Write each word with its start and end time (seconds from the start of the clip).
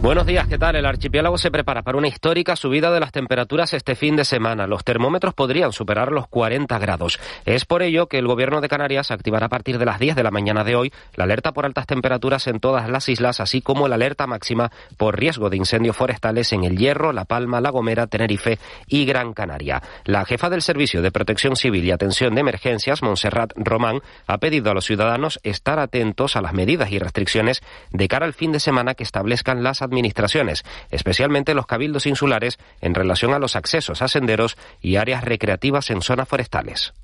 Buenos 0.00 0.26
días, 0.26 0.46
¿qué 0.46 0.58
tal? 0.58 0.76
El 0.76 0.86
archipiélago 0.86 1.38
se 1.38 1.50
prepara 1.50 1.82
para 1.82 1.98
una 1.98 2.06
histórica 2.06 2.54
subida 2.54 2.92
de 2.92 3.00
las 3.00 3.10
temperaturas 3.10 3.74
este 3.74 3.96
fin 3.96 4.14
de 4.14 4.24
semana. 4.24 4.68
Los 4.68 4.84
termómetros 4.84 5.34
podrían 5.34 5.72
superar 5.72 6.12
los 6.12 6.28
40 6.28 6.78
grados. 6.78 7.18
Es 7.44 7.64
por 7.64 7.82
ello 7.82 8.06
que 8.06 8.18
el 8.18 8.28
gobierno 8.28 8.60
de 8.60 8.68
Canarias 8.68 9.10
activará 9.10 9.46
a 9.46 9.48
partir 9.48 9.76
de 9.76 9.84
las 9.84 9.98
10 9.98 10.14
de 10.14 10.22
la 10.22 10.30
mañana 10.30 10.62
de 10.62 10.76
hoy 10.76 10.92
la 11.16 11.24
alerta 11.24 11.50
por 11.50 11.66
altas 11.66 11.86
temperaturas 11.86 12.46
en 12.46 12.60
todas 12.60 12.88
las 12.88 13.08
islas, 13.08 13.40
así 13.40 13.60
como 13.60 13.88
la 13.88 13.96
alerta 13.96 14.28
máxima 14.28 14.70
por 14.96 15.18
riesgo 15.18 15.50
de 15.50 15.56
incendios 15.56 15.96
forestales 15.96 16.52
en 16.52 16.62
El 16.62 16.78
Hierro, 16.78 17.12
La 17.12 17.24
Palma, 17.24 17.60
La 17.60 17.70
Gomera, 17.70 18.06
Tenerife 18.06 18.60
y 18.86 19.04
Gran 19.04 19.32
Canaria. 19.32 19.82
La 20.04 20.24
jefa 20.24 20.48
del 20.48 20.62
Servicio 20.62 21.02
de 21.02 21.10
Protección 21.10 21.56
Civil 21.56 21.84
y 21.84 21.90
Atención 21.90 22.36
de 22.36 22.42
Emergencias, 22.42 23.02
Montserrat 23.02 23.50
Román, 23.56 24.00
ha 24.28 24.38
pedido 24.38 24.70
a 24.70 24.74
los 24.74 24.84
ciudadanos 24.84 25.40
estar 25.42 25.80
atentos 25.80 26.36
a 26.36 26.40
las 26.40 26.52
medidas 26.52 26.92
y 26.92 27.00
restricciones 27.00 27.62
de 27.90 28.06
cara 28.06 28.26
al 28.26 28.32
fin 28.32 28.52
de 28.52 28.60
semana 28.60 28.94
que 28.94 29.02
establezcan 29.02 29.64
las 29.64 29.82
administraciones, 29.88 30.64
especialmente 30.90 31.54
los 31.54 31.66
cabildos 31.66 32.06
insulares, 32.06 32.58
en 32.80 32.94
relación 32.94 33.34
a 33.34 33.38
los 33.38 33.56
accesos 33.56 34.02
a 34.02 34.08
senderos 34.08 34.56
y 34.80 34.96
áreas 34.96 35.24
recreativas 35.24 35.90
en 35.90 36.02
zonas 36.02 36.28
forestales. 36.28 36.94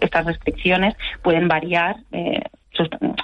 Estas 0.00 0.26
restricciones 0.26 0.96
pueden 1.22 1.48
variar. 1.48 1.96
Eh, 2.12 2.42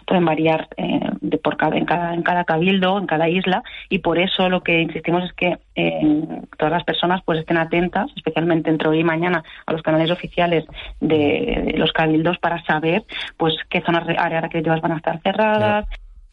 pueden 0.06 0.24
variar 0.24 0.68
eh, 0.76 1.00
de 1.20 1.38
por 1.38 1.56
cada, 1.56 1.76
en, 1.76 1.84
cada, 1.84 2.14
en 2.14 2.22
cada 2.22 2.44
cabildo, 2.44 2.98
en 2.98 3.06
cada 3.06 3.28
isla, 3.28 3.64
y 3.88 3.98
por 3.98 4.18
eso 4.18 4.48
lo 4.48 4.62
que 4.62 4.80
insistimos 4.80 5.24
es 5.24 5.32
que 5.32 5.58
eh, 5.74 6.26
todas 6.56 6.72
las 6.72 6.84
personas 6.84 7.20
pues 7.24 7.40
estén 7.40 7.56
atentas, 7.56 8.10
especialmente 8.16 8.70
entre 8.70 8.88
hoy 8.88 9.00
y 9.00 9.04
mañana, 9.04 9.42
a 9.66 9.72
los 9.72 9.82
canales 9.82 10.10
oficiales 10.10 10.64
de, 11.00 11.74
los 11.76 11.92
cabildos 11.92 12.38
para 12.38 12.62
saber 12.64 13.02
pues 13.36 13.54
qué 13.68 13.80
zonas 13.80 14.04
áreas 14.18 14.42
recreativas 14.42 14.80
van 14.80 14.92
a 14.92 14.96
estar 14.98 15.20
cerradas. 15.20 15.86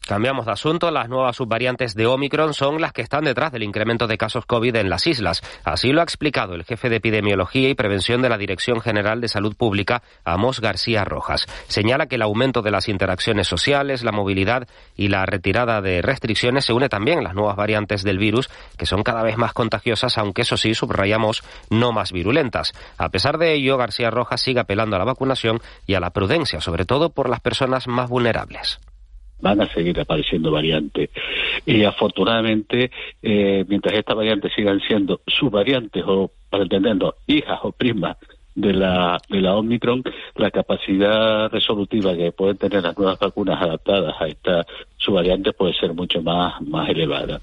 Cambiamos 0.08 0.46
de 0.46 0.52
asunto. 0.52 0.90
Las 0.90 1.10
nuevas 1.10 1.36
subvariantes 1.36 1.94
de 1.94 2.06
Omicron 2.06 2.54
son 2.54 2.80
las 2.80 2.94
que 2.94 3.02
están 3.02 3.24
detrás 3.24 3.52
del 3.52 3.62
incremento 3.62 4.06
de 4.06 4.16
casos 4.16 4.46
COVID 4.46 4.74
en 4.76 4.88
las 4.88 5.06
islas. 5.06 5.42
Así 5.64 5.92
lo 5.92 6.00
ha 6.00 6.04
explicado 6.04 6.54
el 6.54 6.64
jefe 6.64 6.88
de 6.88 6.96
epidemiología 6.96 7.68
y 7.68 7.74
prevención 7.74 8.22
de 8.22 8.30
la 8.30 8.38
Dirección 8.38 8.80
General 8.80 9.20
de 9.20 9.28
Salud 9.28 9.54
Pública, 9.54 10.02
Amos 10.24 10.62
García 10.62 11.04
Rojas. 11.04 11.44
Señala 11.66 12.06
que 12.06 12.14
el 12.14 12.22
aumento 12.22 12.62
de 12.62 12.70
las 12.70 12.88
interacciones 12.88 13.48
sociales, 13.48 14.02
la 14.02 14.10
movilidad 14.10 14.66
y 14.96 15.08
la 15.08 15.26
retirada 15.26 15.82
de 15.82 16.00
restricciones 16.00 16.64
se 16.64 16.72
une 16.72 16.88
también 16.88 17.18
a 17.18 17.22
las 17.22 17.34
nuevas 17.34 17.56
variantes 17.56 18.02
del 18.02 18.16
virus, 18.16 18.48
que 18.78 18.86
son 18.86 19.02
cada 19.02 19.22
vez 19.22 19.36
más 19.36 19.52
contagiosas, 19.52 20.16
aunque 20.16 20.40
eso 20.40 20.56
sí, 20.56 20.72
subrayamos, 20.72 21.42
no 21.68 21.92
más 21.92 22.12
virulentas. 22.12 22.72
A 22.96 23.10
pesar 23.10 23.36
de 23.36 23.52
ello, 23.52 23.76
García 23.76 24.08
Rojas 24.08 24.40
sigue 24.40 24.60
apelando 24.60 24.96
a 24.96 25.00
la 25.00 25.04
vacunación 25.04 25.60
y 25.86 25.96
a 25.96 26.00
la 26.00 26.12
prudencia, 26.14 26.62
sobre 26.62 26.86
todo 26.86 27.10
por 27.10 27.28
las 27.28 27.40
personas 27.40 27.86
más 27.88 28.08
vulnerables 28.08 28.80
van 29.40 29.60
a 29.60 29.72
seguir 29.72 29.98
apareciendo 30.00 30.50
variantes. 30.50 31.10
Y 31.66 31.84
afortunadamente, 31.84 32.90
eh, 33.22 33.64
mientras 33.68 33.94
estas 33.94 34.16
variantes 34.16 34.52
sigan 34.54 34.80
siendo 34.80 35.20
subvariantes 35.26 36.04
o, 36.06 36.30
para 36.50 36.64
entenderlo, 36.64 37.16
hijas 37.26 37.58
o 37.62 37.72
primas 37.72 38.16
de 38.54 38.72
la, 38.72 39.20
de 39.28 39.40
la 39.40 39.54
Omicron, 39.56 40.02
la 40.34 40.50
capacidad 40.50 41.48
resolutiva 41.48 42.16
que 42.16 42.32
pueden 42.32 42.56
tener 42.56 42.82
las 42.82 42.98
nuevas 42.98 43.16
vacunas 43.18 43.62
adaptadas 43.62 44.16
a 44.20 44.26
esta 44.26 44.66
subvariante 44.96 45.52
puede 45.52 45.74
ser 45.74 45.94
mucho 45.94 46.20
más, 46.22 46.60
más 46.62 46.88
elevada. 46.88 47.40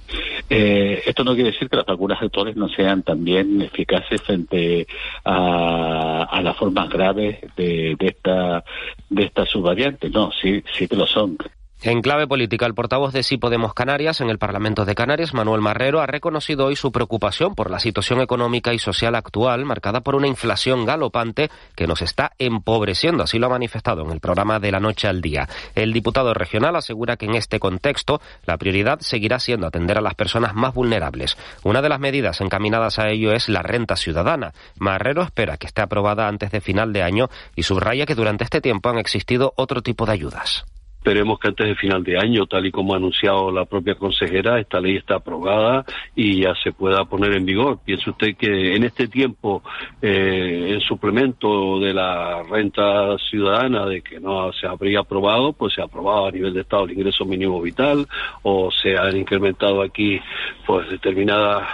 Eh, 0.50 1.02
esto 1.06 1.24
no 1.24 1.34
quiere 1.34 1.52
decir 1.52 1.70
que 1.70 1.78
las 1.78 1.86
vacunas 1.86 2.22
actuales 2.22 2.58
no 2.58 2.68
sean 2.68 3.03
también 3.03 3.62
eficaces 3.62 4.22
frente 4.24 4.88
a, 5.24 6.24
a 6.24 6.41
las 6.41 6.58
formas 6.58 6.90
graves 6.90 7.40
de, 7.56 7.96
de 7.97 8.08
esta 8.08 8.66
de 9.09 9.24
esta 9.24 9.46
subvariante. 9.46 10.09
No, 10.09 10.31
sí, 10.41 10.62
sí 10.74 10.86
que 10.86 10.97
lo 10.97 11.08
son. 11.08 11.38
En 11.81 12.02
clave 12.02 12.25
política, 12.25 12.66
el 12.66 12.74
portavoz 12.74 13.13
de 13.13 13.22
Sí 13.22 13.38
Podemos 13.38 13.75
Canarias 13.75 14.19
en 14.19 14.30
el 14.30 14.40
Parlamento 14.40 14.86
de 14.86 14.96
Canarias, 14.96 15.36
Manuel 15.36 15.62
Marrero, 15.62 16.02
ha 16.02 16.08
reconocido 16.08 16.66
hoy 16.66 16.75
su 16.75 16.91
preocupación 16.91 17.53
por 17.53 17.69
la 17.69 17.78
situación 17.78 18.22
económica 18.22 18.74
y 18.74 18.80
social 18.80 19.13
actual, 19.13 19.66
marcada 19.66 20.02
por 20.02 20.16
una 20.16 20.28
inflación 20.28 20.85
galopante 20.85 21.52
que 21.75 21.85
nos 21.85 22.02
está 22.02 22.31
empobreciendo. 22.40 23.24
Así 23.24 23.38
lo 23.38 23.47
ha 23.47 23.52
manifestado 23.52 24.03
en 24.03 24.12
el 24.12 24.19
programa 24.19 24.59
de 24.59 24.72
la 24.72 24.80
noche 24.80 25.08
al 25.08 25.22
día. 25.22 25.47
El 25.75 25.94
diputado 25.94 26.34
regional 26.34 26.75
asegura 26.75 27.18
que 27.18 27.28
en 27.28 27.35
este 27.35 27.59
contexto 27.59 28.19
la 28.46 28.58
prioridad 28.58 29.00
seguirá 29.02 29.38
siendo 29.38 29.68
atender 29.68 30.00
a 30.00 30.02
las 30.02 30.16
personas 30.16 30.56
más 30.56 30.74
vulnerables. 30.74 31.38
Una 31.64 31.84
de 31.84 31.90
las 31.90 32.00
medidas 32.00 32.41
encaminadas 32.41 32.97
a 32.97 33.09
ello 33.09 33.31
es 33.31 33.47
la 33.47 33.62
renta 33.62 33.96
ciudadana. 33.96 34.53
Marrero 34.80 35.22
espera 35.22 35.58
que 35.58 35.68
esté 35.68 35.81
aprobada 35.81 36.28
antes 36.28 36.50
de 36.50 36.62
final 36.62 36.94
de 36.94 37.03
año 37.03 37.30
y 37.56 37.62
subraya 37.62 38.08
que 38.08 38.16
durante 38.16 38.44
este 38.44 38.62
tiempo 38.62 38.90
han 38.90 38.97
existido 38.97 39.53
otro 39.56 39.84
tipo 39.84 40.08
de 40.08 40.14
ayudas. 40.14 40.66
Esperemos 41.06 41.38
que 41.38 41.50
antes 41.50 41.68
de 41.68 41.76
final 41.76 42.04
de 42.04 42.18
año, 42.18 42.48
tal 42.48 42.66
y 42.66 42.72
como 42.72 42.96
ha 42.96 42.98
anunciado 42.98 43.52
la 43.52 43.66
propia 43.66 43.94
consejera, 43.94 44.60
esta 44.60 44.80
ley 44.80 44.96
está 44.96 45.18
aprobada 45.18 45.86
y 46.16 46.42
ya 46.42 46.56
se 46.64 46.72
pueda 46.72 47.06
poner 47.06 47.34
en 47.34 47.46
vigor. 47.46 47.78
Piense 47.86 48.10
usted 48.10 48.36
que 48.36 48.76
en 48.76 48.84
este 48.86 49.08
tiempo, 49.08 49.62
eh, 50.02 50.70
el 50.72 50.82
suplemento 50.82 51.80
de 51.80 51.94
la 51.94 52.42
renta 52.42 53.20
ciudadana, 53.20 53.86
de 53.86 54.02
que 54.02 54.20
no 54.20 54.52
se 54.54 54.66
habría 54.66 55.02
aprobado, 55.02 55.54
pues 55.54 55.76
se 55.76 55.82
ha 55.82 55.84
aprobado 55.84 56.26
a 56.26 56.32
nivel 56.32 56.56
de 56.56 56.62
Estado 56.62 56.86
el 56.86 56.94
ingreso 56.94 57.24
mínimo 57.24 57.62
vital 57.62 58.08
o 58.42 58.72
se 58.72 58.98
han 58.98 59.16
incrementado 59.16 59.84
aquí 59.84 60.20
pues 60.66 60.90
determinadas 60.90 61.68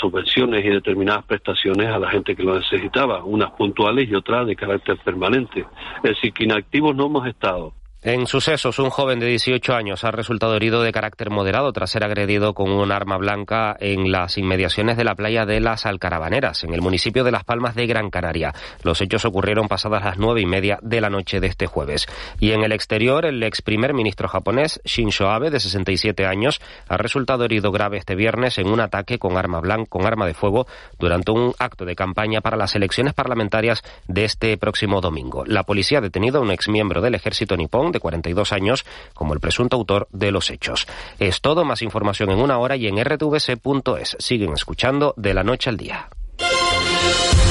subvenciones 0.00 0.64
y 0.64 0.70
determinadas 0.70 1.24
prestaciones 1.26 1.86
a 1.90 2.00
la 2.00 2.10
gente 2.10 2.34
que 2.34 2.42
lo 2.42 2.58
necesitaba, 2.58 3.22
unas 3.22 3.52
puntuales 3.52 4.08
y 4.10 4.16
otras 4.16 4.48
de 4.48 4.56
carácter 4.56 4.96
permanente. 4.96 5.64
Es 5.98 6.10
decir, 6.16 6.32
que 6.32 6.42
inactivos 6.42 6.96
no 6.96 7.06
hemos 7.06 7.28
estado. 7.28 7.72
En 8.06 8.26
sucesos, 8.26 8.78
un 8.80 8.90
joven 8.90 9.18
de 9.18 9.24
18 9.28 9.72
años 9.72 10.04
ha 10.04 10.10
resultado 10.10 10.54
herido 10.54 10.82
de 10.82 10.92
carácter 10.92 11.30
moderado 11.30 11.72
tras 11.72 11.88
ser 11.88 12.04
agredido 12.04 12.52
con 12.52 12.70
un 12.70 12.92
arma 12.92 13.16
blanca 13.16 13.74
en 13.80 14.12
las 14.12 14.36
inmediaciones 14.36 14.98
de 14.98 15.04
la 15.04 15.14
playa 15.14 15.46
de 15.46 15.58
las 15.58 15.86
Alcarabaneras, 15.86 16.64
en 16.64 16.74
el 16.74 16.82
municipio 16.82 17.24
de 17.24 17.30
Las 17.30 17.44
Palmas 17.44 17.74
de 17.74 17.86
Gran 17.86 18.10
Canaria. 18.10 18.52
Los 18.82 19.00
hechos 19.00 19.24
ocurrieron 19.24 19.68
pasadas 19.68 20.04
las 20.04 20.18
nueve 20.18 20.42
y 20.42 20.44
media 20.44 20.78
de 20.82 21.00
la 21.00 21.08
noche 21.08 21.40
de 21.40 21.46
este 21.46 21.66
jueves. 21.66 22.06
Y 22.38 22.50
en 22.50 22.62
el 22.62 22.72
exterior, 22.72 23.24
el 23.24 23.42
ex 23.42 23.62
primer 23.62 23.94
ministro 23.94 24.28
japonés, 24.28 24.82
Shinzo 24.84 25.30
Abe, 25.30 25.48
de 25.48 25.58
67 25.58 26.26
años, 26.26 26.60
ha 26.88 26.98
resultado 26.98 27.46
herido 27.46 27.72
grave 27.72 27.96
este 27.96 28.16
viernes 28.16 28.58
en 28.58 28.68
un 28.68 28.80
ataque 28.80 29.18
con 29.18 29.38
arma 29.38 29.60
blanca, 29.60 29.88
con 29.88 30.04
arma 30.04 30.26
de 30.26 30.34
fuego, 30.34 30.66
durante 30.98 31.32
un 31.32 31.54
acto 31.58 31.86
de 31.86 31.96
campaña 31.96 32.42
para 32.42 32.58
las 32.58 32.74
elecciones 32.74 33.14
parlamentarias 33.14 33.82
de 34.08 34.26
este 34.26 34.58
próximo 34.58 35.00
domingo. 35.00 35.46
La 35.46 35.62
policía 35.62 36.00
ha 36.00 36.02
detenido 36.02 36.40
a 36.40 36.42
un 36.42 36.50
ex 36.50 36.68
miembro 36.68 37.00
del 37.00 37.14
ejército 37.14 37.56
nipón 37.56 37.93
de 37.94 38.00
42 38.00 38.52
años 38.52 38.84
como 39.14 39.32
el 39.32 39.40
presunto 39.40 39.76
autor 39.76 40.06
de 40.12 40.30
los 40.30 40.50
hechos. 40.50 40.86
Es 41.18 41.40
todo, 41.40 41.64
más 41.64 41.80
información 41.80 42.30
en 42.30 42.40
una 42.40 42.58
hora 42.58 42.76
y 42.76 42.86
en 42.86 43.02
rtvc.es. 43.02 44.16
Siguen 44.18 44.52
escuchando 44.52 45.14
de 45.16 45.32
la 45.32 45.42
noche 45.42 45.70
al 45.70 45.78
día. 45.78 46.10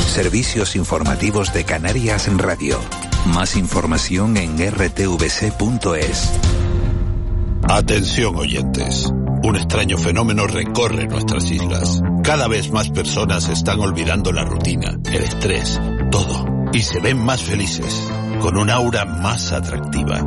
Servicios 0.05 0.75
informativos 0.75 1.51
de 1.53 1.63
Canarias 1.63 2.27
en 2.27 2.37
Radio. 2.37 2.79
Más 3.25 3.55
información 3.55 4.37
en 4.37 4.57
rtvc.es. 4.57 6.39
Atención 7.63 8.35
oyentes. 8.35 9.11
Un 9.43 9.55
extraño 9.55 9.97
fenómeno 9.97 10.45
recorre 10.45 11.07
nuestras 11.07 11.49
islas. 11.49 12.01
Cada 12.23 12.47
vez 12.47 12.71
más 12.71 12.89
personas 12.91 13.49
están 13.49 13.79
olvidando 13.79 14.31
la 14.31 14.45
rutina, 14.45 14.99
el 15.05 15.23
estrés, 15.23 15.81
todo. 16.11 16.62
Y 16.73 16.81
se 16.81 16.99
ven 16.99 17.23
más 17.23 17.43
felices, 17.43 18.07
con 18.41 18.57
un 18.57 18.69
aura 18.69 19.05
más 19.05 19.51
atractiva. 19.51 20.21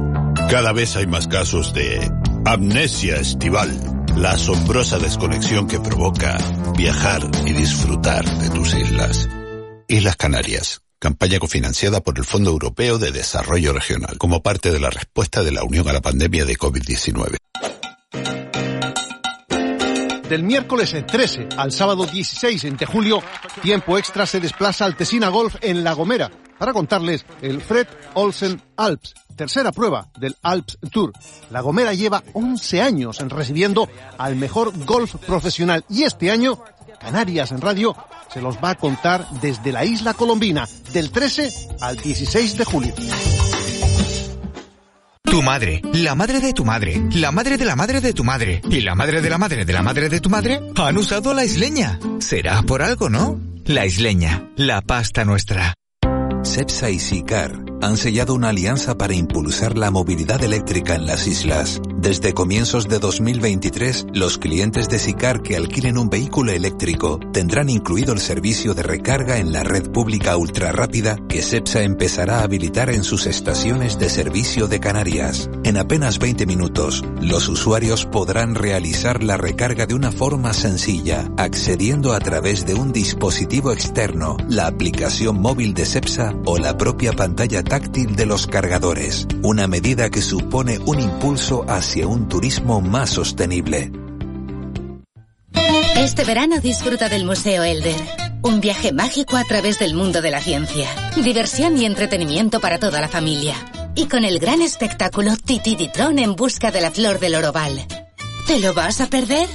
Cada 0.49 0.73
vez 0.73 0.95
hay 0.97 1.07
más 1.07 1.27
casos 1.27 1.75
de 1.75 2.09
amnesia 2.45 3.17
estival, 3.17 3.69
la 4.17 4.31
asombrosa 4.33 4.99
desconexión 4.99 5.67
que 5.67 5.81
provoca 5.81 6.39
viajar 6.77 7.29
y 7.45 7.53
disfrutar 7.53 8.25
de 8.39 8.51
tus 8.51 8.75
islas. 8.75 9.29
Islas 9.89 10.17
Canarias, 10.17 10.83
campaña 11.01 11.41
cofinanciada 11.41 12.01
por 12.01 12.17
el 12.17 12.25
Fondo 12.25 12.51
Europeo 12.51 12.99
de 12.99 13.11
Desarrollo 13.11 13.73
Regional, 13.73 14.17
como 14.17 14.43
parte 14.43 14.71
de 14.71 14.79
la 14.79 14.91
respuesta 14.91 15.43
de 15.43 15.51
la 15.51 15.65
Unión 15.65 15.89
a 15.89 15.93
la 15.93 16.01
pandemia 16.01 16.45
de 16.45 16.57
COVID-19. 16.57 17.37
Del 20.29 20.43
miércoles 20.43 20.93
13 21.07 21.49
al 21.57 21.71
sábado 21.71 22.05
16 22.05 22.77
de 22.77 22.87
julio, 22.87 23.23
tiempo 23.63 23.97
extra 23.97 24.27
se 24.27 24.41
desplaza 24.41 24.85
al 24.85 24.97
Tesina 24.97 25.29
Golf 25.29 25.55
en 25.61 25.85
La 25.85 25.93
Gomera 25.93 26.31
para 26.59 26.73
contarles 26.73 27.25
el 27.43 27.61
Fred 27.61 27.87
Olsen 28.15 28.61
Alps, 28.77 29.15
tercera 29.37 29.71
prueba 29.71 30.09
del 30.19 30.37
Alps 30.43 30.79
Tour. 30.91 31.13
La 31.51 31.61
Gomera 31.61 31.95
lleva 31.95 32.25
11 32.33 32.83
años 32.83 33.19
recibiendo 33.29 33.89
al 34.19 34.35
mejor 34.35 34.73
golf 34.85 35.15
profesional 35.27 35.85
y 35.89 36.03
este 36.03 36.33
año 36.33 36.59
Canarias 36.99 37.53
en 37.53 37.61
Radio 37.61 37.95
se 38.33 38.41
los 38.41 38.57
va 38.57 38.71
a 38.71 38.75
contar 38.75 39.29
desde 39.41 39.71
la 39.71 39.85
isla 39.85 40.15
colombina 40.15 40.69
del 40.93 41.13
13 41.13 41.77
al 41.81 41.97
16 41.97 42.57
de 42.57 42.65
julio. 42.65 42.95
Tu 45.27 45.43
madre, 45.43 45.83
la 45.93 46.15
madre 46.15 46.41
de 46.41 46.53
tu 46.53 46.65
madre, 46.65 47.03
la 47.15 47.33
madre 47.33 47.57
de 47.57 47.65
la 47.65 47.77
madre 47.77 48.01
de 48.01 48.13
tu 48.13 48.25
madre 48.25 48.61
y 48.71 48.81
la 48.81 48.95
madre 48.95 49.21
de 49.21 49.31
la 49.31 49.39
madre 49.39 49.65
de 49.65 49.73
la 49.73 49.83
madre 49.83 50.09
de 50.09 50.21
tu 50.21 50.31
madre 50.31 50.61
han 50.77 50.97
usado 50.97 51.35
la 51.35 51.45
isleña. 51.45 51.99
Será 52.21 52.63
por 52.63 52.83
algo, 52.83 53.11
¿no? 53.11 53.41
La 53.65 53.85
isleña, 53.85 54.49
la 54.57 54.81
pasta 54.81 55.25
nuestra. 55.25 55.75
CEPSA 56.43 56.91
y 56.91 56.99
SICAR 56.99 57.76
han 57.83 57.97
sellado 57.97 58.35
una 58.35 58.51
alianza 58.51 58.97
para 58.97 59.15
impulsar 59.15 59.77
la 59.77 59.91
movilidad 59.91 60.43
eléctrica 60.43 60.95
en 60.95 61.07
las 61.07 61.27
islas. 61.27 61.81
Desde 61.97 62.35
comienzos 62.35 62.89
de 62.89 62.99
2023, 62.99 64.07
los 64.13 64.39
clientes 64.39 64.89
de 64.89 64.99
SICAR 64.99 65.43
que 65.43 65.57
alquilen 65.57 65.99
un 65.99 66.09
vehículo 66.09 66.53
eléctrico 66.53 67.19
tendrán 67.33 67.69
incluido 67.69 68.13
el 68.13 68.21
servicio 68.21 68.75
de 68.75 68.83
recarga 68.83 69.39
en 69.39 69.53
la 69.53 69.65
red 69.65 69.91
pública 69.91 70.37
ultrarrápida 70.37 71.19
que 71.29 71.43
CEPSA 71.43 71.83
empezará 71.83 72.41
a 72.41 72.43
habilitar 72.45 72.91
en 72.91 73.05
sus 73.05 73.27
estaciones 73.27 73.99
de 73.99 74.09
servicio 74.09 74.69
de 74.69 74.81
Canarias. 74.81 75.51
En 75.65 75.77
apenas 75.77 76.19
20 76.19 76.47
minutos, 76.47 77.05
los 77.21 77.49
usuarios 77.49 78.07
podrán 78.07 78.55
realizar 78.55 79.23
la 79.23 79.37
recarga 79.37 79.87
de 79.87 79.95
una 79.95 80.13
forma 80.13 80.53
sencilla, 80.53 81.31
accediendo 81.37 82.13
a 82.13 82.21
través 82.21 82.67
de 82.67 82.75
un 82.75 82.93
dispositivo 82.93 83.73
externo, 83.73 84.37
la 84.49 84.67
aplicación 84.67 85.41
móvil 85.41 85.75
de 85.75 85.87
CEPSA 85.87 86.35
o 86.45 86.59
la 86.59 86.77
propia 86.77 87.13
pantalla 87.13 87.63
táctil 87.67 88.17
de 88.17 88.27
los 88.27 88.47
cargadores, 88.47 89.27
una 89.43 89.67
medida 89.67 90.11
que 90.11 90.23
supone 90.23 90.79
un 90.79 91.01
impulso 91.01 91.65
hacia 91.69 92.07
un 92.07 92.29
turismo 92.29 92.81
más 92.81 93.11
sostenible. 93.11 93.93
Este 95.97 96.25
verano 96.25 96.61
disfruta 96.61 97.09
del 97.09 97.25
Museo 97.25 97.63
Elder. 97.63 97.97
Un 98.43 98.61
viaje 98.61 98.93
mágico 98.93 99.37
a 99.37 99.45
través 99.45 99.79
del 99.79 99.95
mundo 99.95 100.23
de 100.23 100.31
la 100.31 100.41
ciencia. 100.41 100.89
Diversión 101.17 101.77
y 101.77 101.85
entretenimiento 101.85 102.61
para 102.61 102.79
toda 102.79 103.01
la 103.01 103.09
familia. 103.09 103.55
Y 103.95 104.07
con 104.07 104.25
el 104.25 104.39
gran 104.39 104.63
espectáculo 104.63 105.37
Titi 105.37 105.75
Ditron 105.75 106.19
en 106.19 106.37
busca 106.37 106.71
de 106.71 106.81
la 106.81 106.91
flor 106.91 107.19
del 107.19 107.35
oroval. 107.35 107.87
¿Te 108.47 108.61
lo 108.61 108.75
vas 108.75 109.01
a 109.01 109.07
perder? 109.07 109.49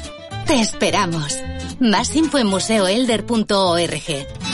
Te 0.46 0.60
esperamos. 0.60 1.38
Más 1.80 2.16
info 2.16 2.38
en 2.38 2.48
museoelder.org 2.48 4.50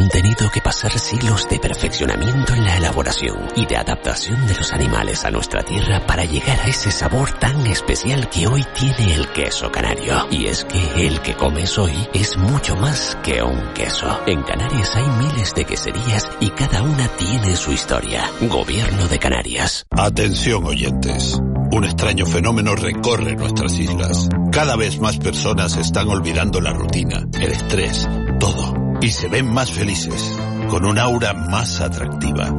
han 0.00 0.08
tenido 0.08 0.50
que 0.50 0.62
pasar 0.62 0.98
siglos 0.98 1.46
de 1.50 1.58
perfeccionamiento 1.58 2.54
en 2.54 2.64
la 2.64 2.76
elaboración 2.78 3.36
y 3.54 3.66
de 3.66 3.76
adaptación 3.76 4.46
de 4.46 4.54
los 4.54 4.72
animales 4.72 5.26
a 5.26 5.30
nuestra 5.30 5.62
tierra 5.62 6.06
para 6.06 6.24
llegar 6.24 6.58
a 6.58 6.68
ese 6.68 6.90
sabor 6.90 7.32
tan 7.38 7.66
especial 7.66 8.30
que 8.30 8.46
hoy 8.46 8.64
tiene 8.74 9.14
el 9.14 9.28
queso 9.28 9.70
canario. 9.70 10.26
Y 10.30 10.46
es 10.46 10.64
que 10.64 11.06
el 11.06 11.20
que 11.20 11.34
comes 11.34 11.76
hoy 11.78 11.92
es 12.14 12.38
mucho 12.38 12.76
más 12.76 13.18
que 13.22 13.42
un 13.42 13.74
queso. 13.74 14.20
En 14.26 14.42
Canarias 14.42 14.96
hay 14.96 15.06
miles 15.26 15.54
de 15.54 15.64
queserías 15.66 16.30
y 16.40 16.48
cada 16.50 16.82
una 16.82 17.06
tiene 17.16 17.54
su 17.54 17.72
historia. 17.72 18.30
Gobierno 18.40 19.06
de 19.06 19.18
Canarias. 19.18 19.86
Atención 19.90 20.64
oyentes. 20.64 21.38
Un 21.72 21.84
extraño 21.84 22.24
fenómeno 22.24 22.74
recorre 22.74 23.36
nuestras 23.36 23.74
islas. 23.74 24.30
Cada 24.50 24.76
vez 24.76 24.98
más 24.98 25.18
personas 25.18 25.76
están 25.76 26.08
olvidando 26.08 26.60
la 26.62 26.72
rutina, 26.72 27.26
el 27.38 27.52
estrés, 27.52 28.08
todo 28.40 28.79
y 29.02 29.10
se 29.10 29.28
ven 29.28 29.52
más 29.52 29.70
felices, 29.70 30.32
con 30.68 30.84
un 30.84 30.98
aura 30.98 31.32
más 31.32 31.80
atractiva. 31.80 32.52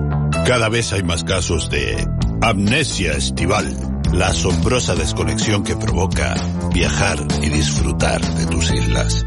Cada 0.45 0.69
vez 0.69 0.91
hay 0.93 1.03
más 1.03 1.23
casos 1.23 1.69
de 1.69 2.07
amnesia 2.41 3.13
estival, 3.13 4.01
la 4.11 4.27
asombrosa 4.27 4.95
desconexión 4.95 5.63
que 5.63 5.75
provoca 5.75 6.35
viajar 6.73 7.19
y 7.41 7.49
disfrutar 7.49 8.21
de 8.21 8.45
tus 8.47 8.71
islas. 8.71 9.25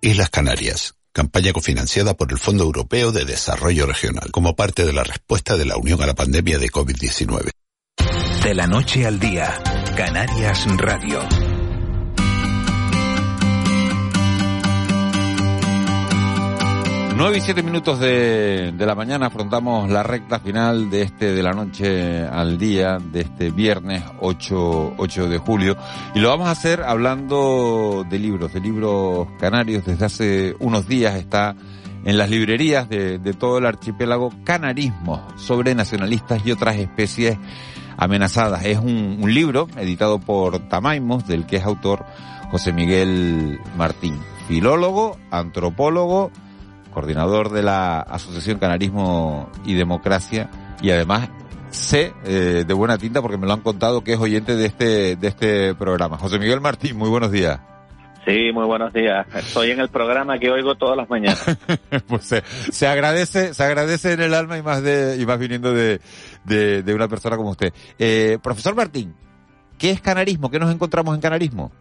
Islas 0.00 0.30
Canarias, 0.30 0.94
campaña 1.12 1.52
cofinanciada 1.52 2.14
por 2.14 2.32
el 2.32 2.38
Fondo 2.38 2.64
Europeo 2.64 3.12
de 3.12 3.24
Desarrollo 3.24 3.86
Regional, 3.86 4.30
como 4.32 4.56
parte 4.56 4.84
de 4.84 4.92
la 4.92 5.04
respuesta 5.04 5.56
de 5.56 5.66
la 5.66 5.76
Unión 5.76 6.02
a 6.02 6.06
la 6.06 6.14
pandemia 6.14 6.58
de 6.58 6.68
COVID-19. 6.68 7.50
De 8.42 8.54
la 8.54 8.66
noche 8.66 9.06
al 9.06 9.18
día, 9.18 9.62
Canarias 9.96 10.66
Radio. 10.76 11.20
9 17.18 17.36
y 17.36 17.40
7 17.40 17.64
minutos 17.64 17.98
de, 17.98 18.72
la 18.78 18.94
mañana 18.94 19.26
afrontamos 19.26 19.90
la 19.90 20.04
recta 20.04 20.38
final 20.38 20.88
de 20.88 21.02
este 21.02 21.32
de 21.32 21.42
la 21.42 21.50
noche 21.50 22.24
al 22.24 22.58
día, 22.58 22.98
de 22.98 23.22
este 23.22 23.50
viernes 23.50 24.04
8, 24.20 24.94
8 24.96 25.28
de 25.28 25.38
julio. 25.38 25.76
Y 26.14 26.20
lo 26.20 26.28
vamos 26.28 26.46
a 26.46 26.52
hacer 26.52 26.84
hablando 26.84 28.06
de 28.08 28.20
libros, 28.20 28.54
de 28.54 28.60
libros 28.60 29.26
canarios. 29.40 29.84
Desde 29.84 30.04
hace 30.04 30.56
unos 30.60 30.86
días 30.86 31.16
está 31.16 31.56
en 32.04 32.16
las 32.16 32.30
librerías 32.30 32.88
de, 32.88 33.18
todo 33.36 33.58
el 33.58 33.66
archipiélago 33.66 34.32
Canarismo 34.44 35.26
sobre 35.34 35.74
nacionalistas 35.74 36.46
y 36.46 36.52
otras 36.52 36.76
especies 36.76 37.36
amenazadas. 37.96 38.64
Es 38.64 38.78
un, 38.78 39.18
un 39.20 39.34
libro 39.34 39.66
editado 39.76 40.20
por 40.20 40.68
Tamaimos, 40.68 41.26
del 41.26 41.46
que 41.46 41.56
es 41.56 41.64
autor 41.64 42.06
José 42.52 42.72
Miguel 42.72 43.58
Martín. 43.76 44.16
Filólogo, 44.46 45.18
antropólogo, 45.32 46.30
coordinador 46.92 47.50
de 47.50 47.62
la 47.62 48.00
Asociación 48.00 48.58
Canarismo 48.58 49.50
y 49.64 49.74
Democracia 49.74 50.50
y 50.82 50.90
además 50.90 51.28
sé 51.70 52.14
eh, 52.24 52.64
de 52.66 52.74
buena 52.74 52.98
tinta 52.98 53.20
porque 53.20 53.36
me 53.36 53.46
lo 53.46 53.52
han 53.52 53.60
contado 53.60 54.02
que 54.02 54.14
es 54.14 54.18
oyente 54.18 54.56
de 54.56 54.66
este 54.66 55.16
de 55.16 55.28
este 55.28 55.74
programa. 55.74 56.18
José 56.18 56.38
Miguel 56.38 56.60
Martín, 56.60 56.96
muy 56.96 57.08
buenos 57.08 57.30
días. 57.30 57.60
Sí, 58.28 58.52
muy 58.52 58.66
buenos 58.66 58.92
días. 58.92 59.26
Estoy 59.34 59.70
en 59.70 59.80
el 59.80 59.88
programa 59.88 60.38
que 60.38 60.50
oigo 60.50 60.74
todas 60.74 60.98
las 60.98 61.08
mañanas. 61.08 61.42
pues 62.06 62.24
se, 62.70 62.86
agradece, 62.86 63.54
se 63.54 63.64
agradece 63.64 64.12
en 64.12 64.20
el 64.20 64.34
alma 64.34 64.58
y 64.58 64.62
más 64.62 64.82
de 64.82 65.16
y 65.18 65.24
más 65.24 65.38
viniendo 65.38 65.72
de, 65.72 66.00
de, 66.44 66.94
una 66.94 67.08
persona 67.08 67.38
como 67.38 67.50
usted. 67.50 67.72
Eh, 67.98 68.38
profesor 68.42 68.74
Martín, 68.74 69.14
¿qué 69.78 69.90
es 69.90 70.02
canarismo? 70.02 70.50
¿Qué 70.50 70.58
nos 70.58 70.70
encontramos 70.70 71.14
en 71.14 71.22
canarismo? 71.22 71.72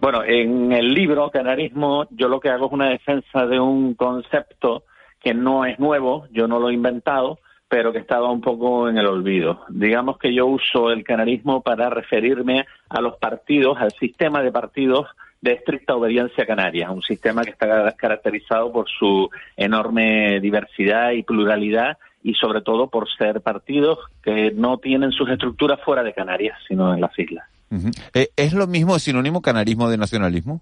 Bueno, 0.00 0.22
en 0.24 0.70
el 0.70 0.94
libro 0.94 1.30
Canarismo 1.30 2.06
yo 2.10 2.28
lo 2.28 2.38
que 2.38 2.50
hago 2.50 2.66
es 2.66 2.72
una 2.72 2.90
defensa 2.90 3.46
de 3.46 3.58
un 3.58 3.94
concepto 3.94 4.84
que 5.20 5.34
no 5.34 5.64
es 5.64 5.80
nuevo, 5.80 6.26
yo 6.30 6.46
no 6.46 6.60
lo 6.60 6.70
he 6.70 6.74
inventado, 6.74 7.40
pero 7.68 7.92
que 7.92 7.98
estaba 7.98 8.30
un 8.30 8.40
poco 8.40 8.88
en 8.88 8.96
el 8.96 9.06
olvido. 9.06 9.64
Digamos 9.68 10.18
que 10.18 10.32
yo 10.32 10.46
uso 10.46 10.90
el 10.90 11.02
canarismo 11.02 11.62
para 11.62 11.90
referirme 11.90 12.66
a 12.88 13.00
los 13.00 13.16
partidos, 13.16 13.76
al 13.78 13.90
sistema 13.92 14.40
de 14.40 14.52
partidos 14.52 15.06
de 15.40 15.52
estricta 15.52 15.96
obediencia 15.96 16.46
canaria, 16.46 16.90
un 16.90 17.02
sistema 17.02 17.42
que 17.42 17.50
está 17.50 17.92
caracterizado 17.92 18.72
por 18.72 18.88
su 18.88 19.28
enorme 19.56 20.40
diversidad 20.40 21.10
y 21.10 21.24
pluralidad 21.24 21.98
y 22.22 22.34
sobre 22.34 22.62
todo 22.62 22.88
por 22.88 23.08
ser 23.10 23.40
partidos 23.40 23.98
que 24.22 24.52
no 24.52 24.78
tienen 24.78 25.12
sus 25.12 25.28
estructuras 25.28 25.80
fuera 25.82 26.02
de 26.02 26.14
Canarias, 26.14 26.58
sino 26.66 26.94
en 26.94 27.00
las 27.00 27.16
islas. 27.18 27.57
Eh, 28.14 28.28
¿Es 28.36 28.52
lo 28.52 28.66
mismo 28.66 28.98
sinónimo 28.98 29.42
canarismo 29.42 29.88
de 29.88 29.98
nacionalismo? 29.98 30.60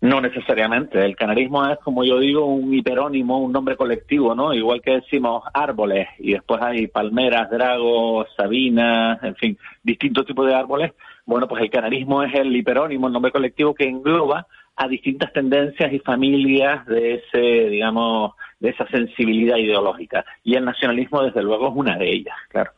No 0.00 0.20
necesariamente. 0.20 1.04
El 1.04 1.14
canarismo 1.14 1.66
es, 1.68 1.78
como 1.80 2.04
yo 2.04 2.18
digo, 2.18 2.46
un 2.46 2.72
hiperónimo, 2.72 3.38
un 3.38 3.52
nombre 3.52 3.76
colectivo, 3.76 4.34
¿no? 4.34 4.54
Igual 4.54 4.80
que 4.80 4.92
decimos 4.92 5.44
árboles 5.52 6.08
y 6.18 6.32
después 6.32 6.60
hay 6.62 6.86
palmeras, 6.86 7.50
dragos, 7.50 8.26
sabinas, 8.36 9.22
en 9.22 9.36
fin, 9.36 9.58
distintos 9.82 10.26
tipos 10.26 10.46
de 10.46 10.54
árboles. 10.54 10.92
Bueno, 11.26 11.46
pues 11.46 11.62
el 11.62 11.70
canarismo 11.70 12.22
es 12.22 12.34
el 12.34 12.54
hiperónimo, 12.56 13.08
el 13.08 13.12
nombre 13.12 13.30
colectivo 13.30 13.74
que 13.74 13.88
engloba 13.88 14.46
a 14.76 14.88
distintas 14.88 15.32
tendencias 15.34 15.92
y 15.92 15.98
familias 15.98 16.86
de 16.86 17.16
ese, 17.16 17.68
digamos, 17.68 18.32
de 18.58 18.70
esa 18.70 18.86
sensibilidad 18.88 19.58
ideológica. 19.58 20.24
Y 20.42 20.54
el 20.54 20.64
nacionalismo, 20.64 21.22
desde 21.22 21.42
luego, 21.42 21.68
es 21.68 21.74
una 21.76 21.98
de 21.98 22.10
ellas, 22.10 22.36
claro. 22.48 22.72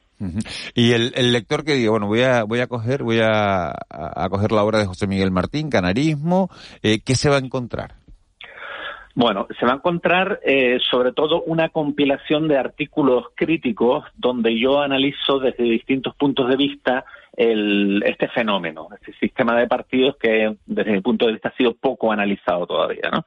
Y 0.74 0.92
el, 0.92 1.32
lector 1.32 1.64
que 1.64 1.74
diga, 1.74 1.90
bueno, 1.90 2.06
voy 2.06 2.22
a, 2.22 2.44
voy 2.44 2.60
a 2.60 2.66
coger, 2.66 3.02
voy 3.02 3.20
a, 3.20 3.70
a 3.70 4.28
coger 4.30 4.52
la 4.52 4.64
obra 4.64 4.78
de 4.78 4.86
José 4.86 5.06
Miguel 5.06 5.30
Martín, 5.30 5.70
Canarismo, 5.70 6.48
eh, 6.82 7.00
¿qué 7.04 7.14
se 7.14 7.28
va 7.28 7.36
a 7.36 7.40
encontrar? 7.40 8.02
Bueno, 9.14 9.46
se 9.58 9.66
va 9.66 9.72
a 9.72 9.76
encontrar 9.76 10.40
eh, 10.42 10.78
sobre 10.90 11.12
todo 11.12 11.42
una 11.42 11.68
compilación 11.68 12.48
de 12.48 12.56
artículos 12.56 13.26
críticos 13.34 14.04
donde 14.16 14.58
yo 14.58 14.80
analizo 14.80 15.38
desde 15.38 15.64
distintos 15.64 16.14
puntos 16.16 16.48
de 16.48 16.56
vista 16.56 17.04
el, 17.36 18.02
este 18.06 18.28
fenómeno, 18.28 18.88
este 18.94 19.12
sistema 19.14 19.58
de 19.58 19.66
partidos 19.66 20.16
que 20.16 20.56
desde 20.64 20.92
mi 20.92 21.00
punto 21.02 21.26
de 21.26 21.32
vista 21.32 21.50
ha 21.50 21.56
sido 21.56 21.74
poco 21.74 22.10
analizado 22.10 22.66
todavía. 22.66 23.10
¿no? 23.12 23.26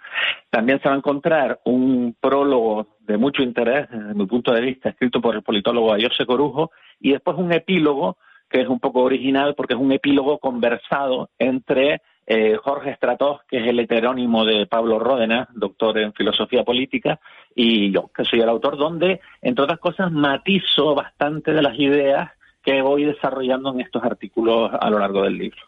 También 0.49 0.81
se 0.81 0.89
va 0.89 0.95
a 0.95 0.97
encontrar 0.97 1.59
un 1.65 2.15
prólogo 2.19 2.87
de 3.01 3.17
mucho 3.17 3.43
interés 3.43 3.87
desde 3.91 4.13
mi 4.15 4.25
punto 4.25 4.53
de 4.53 4.61
vista 4.61 4.89
escrito 4.89 5.21
por 5.21 5.35
el 5.35 5.43
politólogo 5.43 5.93
Ayose 5.93 6.25
Corujo 6.25 6.71
y 6.99 7.11
después 7.11 7.37
un 7.37 7.51
epílogo 7.51 8.17
que 8.49 8.61
es 8.61 8.67
un 8.67 8.79
poco 8.79 9.01
original 9.01 9.55
porque 9.55 9.73
es 9.73 9.79
un 9.79 9.91
epílogo 9.91 10.37
conversado 10.37 11.29
entre 11.39 12.01
eh, 12.27 12.57
Jorge 12.61 12.91
Estratos, 12.91 13.41
que 13.47 13.57
es 13.57 13.67
el 13.67 13.79
heterónimo 13.79 14.45
de 14.45 14.65
Pablo 14.65 14.97
Ródena, 14.97 15.47
doctor 15.53 15.97
en 15.99 16.13
filosofía 16.13 16.63
política, 16.63 17.19
y 17.53 17.91
yo, 17.91 18.09
que 18.15 18.25
soy 18.25 18.39
el 18.39 18.49
autor, 18.49 18.77
donde, 18.77 19.19
entre 19.41 19.63
otras 19.63 19.79
cosas, 19.79 20.11
matizo 20.11 20.95
bastante 20.95 21.53
de 21.53 21.61
las 21.61 21.77
ideas 21.77 22.31
que 22.63 22.81
voy 22.81 23.03
desarrollando 23.03 23.71
en 23.73 23.81
estos 23.81 24.03
artículos 24.03 24.71
a 24.73 24.89
lo 24.89 24.97
largo 24.97 25.21
del 25.21 25.37
libro. 25.37 25.61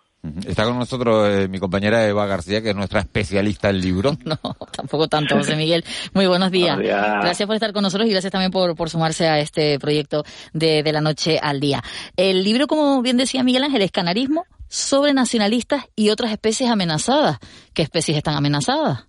Está 0.46 0.66
con 0.66 0.78
nosotros 0.78 1.30
eh, 1.30 1.48
mi 1.48 1.60
compañera 1.60 2.06
Eva 2.06 2.26
García, 2.26 2.62
que 2.62 2.72
es 2.72 2.76
nuestra 2.76 3.00
especialista 3.00 3.70
en 3.70 3.82
libros. 3.82 4.18
No, 4.26 4.38
tampoco 4.72 5.08
tanto, 5.08 5.36
José 5.36 5.56
Miguel. 5.56 5.86
Muy 6.14 6.28
buenos 6.28 6.52
días. 6.52 6.78
Gracias 6.78 7.48
por 7.48 7.56
estar 7.56 7.72
con 7.72 7.84
nosotros 7.84 8.08
y 8.10 8.12
gracias 8.12 8.32
también 8.32 8.52
por, 8.52 8.76
por 8.76 8.90
sumarse 8.90 9.28
a 9.28 9.40
este 9.40 9.80
proyecto 9.80 10.24
de, 10.54 10.84
de 10.84 10.92
la 10.92 11.00
noche 11.00 11.40
al 11.42 11.60
día. 11.60 11.82
El 12.18 12.44
libro, 12.44 12.68
como 12.68 13.02
bien 13.02 13.16
decía 13.16 13.44
Miguel 13.44 13.64
Ángel, 13.64 13.82
es 13.82 13.92
Canarismo, 13.92 14.46
sobre 14.68 15.14
nacionalistas 15.14 15.86
y 15.96 16.10
otras 16.10 16.32
especies 16.32 16.70
amenazadas. 16.70 17.40
¿Qué 17.74 17.84
especies 17.84 18.18
están 18.18 18.36
amenazadas? 18.36 19.08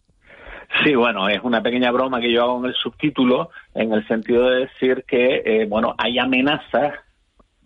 Sí, 0.84 0.94
bueno, 0.94 1.28
es 1.28 1.40
una 1.42 1.62
pequeña 1.62 1.90
broma 1.90 2.20
que 2.20 2.32
yo 2.32 2.42
hago 2.42 2.58
en 2.58 2.66
el 2.66 2.74
subtítulo, 2.74 3.50
en 3.74 3.92
el 3.92 4.06
sentido 4.06 4.48
de 4.48 4.66
decir 4.66 5.04
que, 5.08 5.42
eh, 5.44 5.66
bueno, 5.66 5.94
hay 5.98 6.18
amenazas 6.18 6.94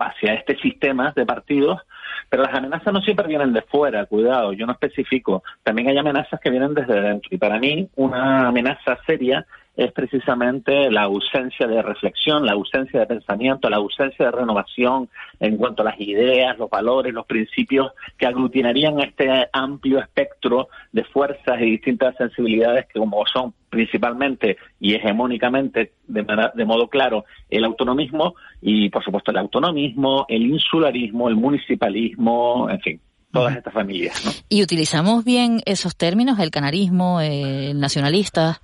hacia 0.06 0.35
este 0.35 0.56
sistema 0.59 1.12
de 1.14 1.26
partidos, 1.26 1.80
pero 2.28 2.44
las 2.44 2.54
amenazas 2.54 2.92
no 2.92 3.00
siempre 3.00 3.26
vienen 3.26 3.52
de 3.52 3.62
fuera, 3.62 4.06
cuidado, 4.06 4.52
yo 4.52 4.66
no 4.66 4.73
especifico. 4.73 5.42
También 5.62 5.88
hay 5.88 5.99
amenazas 5.99 6.40
que 6.40 6.50
vienen 6.50 6.75
desde 6.75 7.00
dentro. 7.00 7.28
Y 7.30 7.38
para 7.38 7.59
mí, 7.59 7.88
una 7.97 8.49
amenaza 8.49 8.99
seria 9.06 9.47
es 9.75 9.91
precisamente 9.93 10.91
la 10.91 11.02
ausencia 11.02 11.67
de 11.67 11.81
reflexión, 11.81 12.45
la 12.45 12.52
ausencia 12.52 13.00
de 13.00 13.07
pensamiento, 13.07 13.71
la 13.71 13.79
ausencia 13.79 14.26
de 14.26 14.31
renovación 14.31 15.09
en 15.41 15.57
cuanto 15.57 15.83
a 15.83 15.87
las 15.87 16.00
ideas, 16.00 16.59
los 16.59 16.69
valores, 16.69 17.14
los 17.14 17.26
principios 17.26 17.93
que 18.19 18.26
aglutinarían 18.26 19.00
este 19.00 19.49
amplio 19.52 19.99
espectro 19.99 20.69
de 20.93 21.05
fuerzas 21.05 21.61
y 21.61 21.71
distintas 21.71 22.14
sensibilidades 22.17 22.87
que 22.87 22.99
como 22.99 23.25
son 23.33 23.55
principalmente 23.71 24.59
y 24.79 24.95
hegemónicamente 24.95 25.93
de, 26.07 26.26
de 26.55 26.64
modo 26.67 26.88
claro 26.88 27.25
el 27.49 27.64
autonomismo 27.64 28.35
y 28.61 28.91
por 28.91 29.02
supuesto 29.02 29.31
el 29.31 29.38
autonomismo, 29.38 30.26
el 30.29 30.43
insularismo, 30.43 31.31
el 31.31 31.37
municipalismo, 31.37 32.69
en 32.69 32.81
fin, 32.81 33.00
todas 33.33 33.57
estas 33.57 33.73
familias. 33.73 34.45
¿Y 34.50 34.62
utilizamos 34.62 35.25
bien 35.25 35.62
esos 35.64 35.97
términos, 35.97 36.38
el 36.38 36.50
canarismo, 36.50 37.23
el 37.23 37.81
nacionalista? 37.81 38.61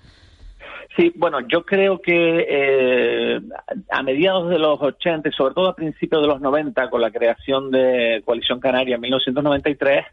Sí, 0.98 1.12
bueno, 1.14 1.38
yo 1.46 1.64
creo 1.64 2.00
que 2.00 2.44
eh, 2.48 3.40
a 3.88 4.02
mediados 4.02 4.50
de 4.50 4.58
los 4.58 4.82
80 4.82 5.28
y 5.28 5.32
sobre 5.32 5.54
todo 5.54 5.68
a 5.68 5.76
principios 5.76 6.20
de 6.22 6.26
los 6.26 6.40
90, 6.40 6.90
con 6.90 7.00
la 7.00 7.12
creación 7.12 7.70
de 7.70 8.20
Coalición 8.24 8.58
Canaria 8.58 8.96
en 8.96 9.02
1993 9.02 10.04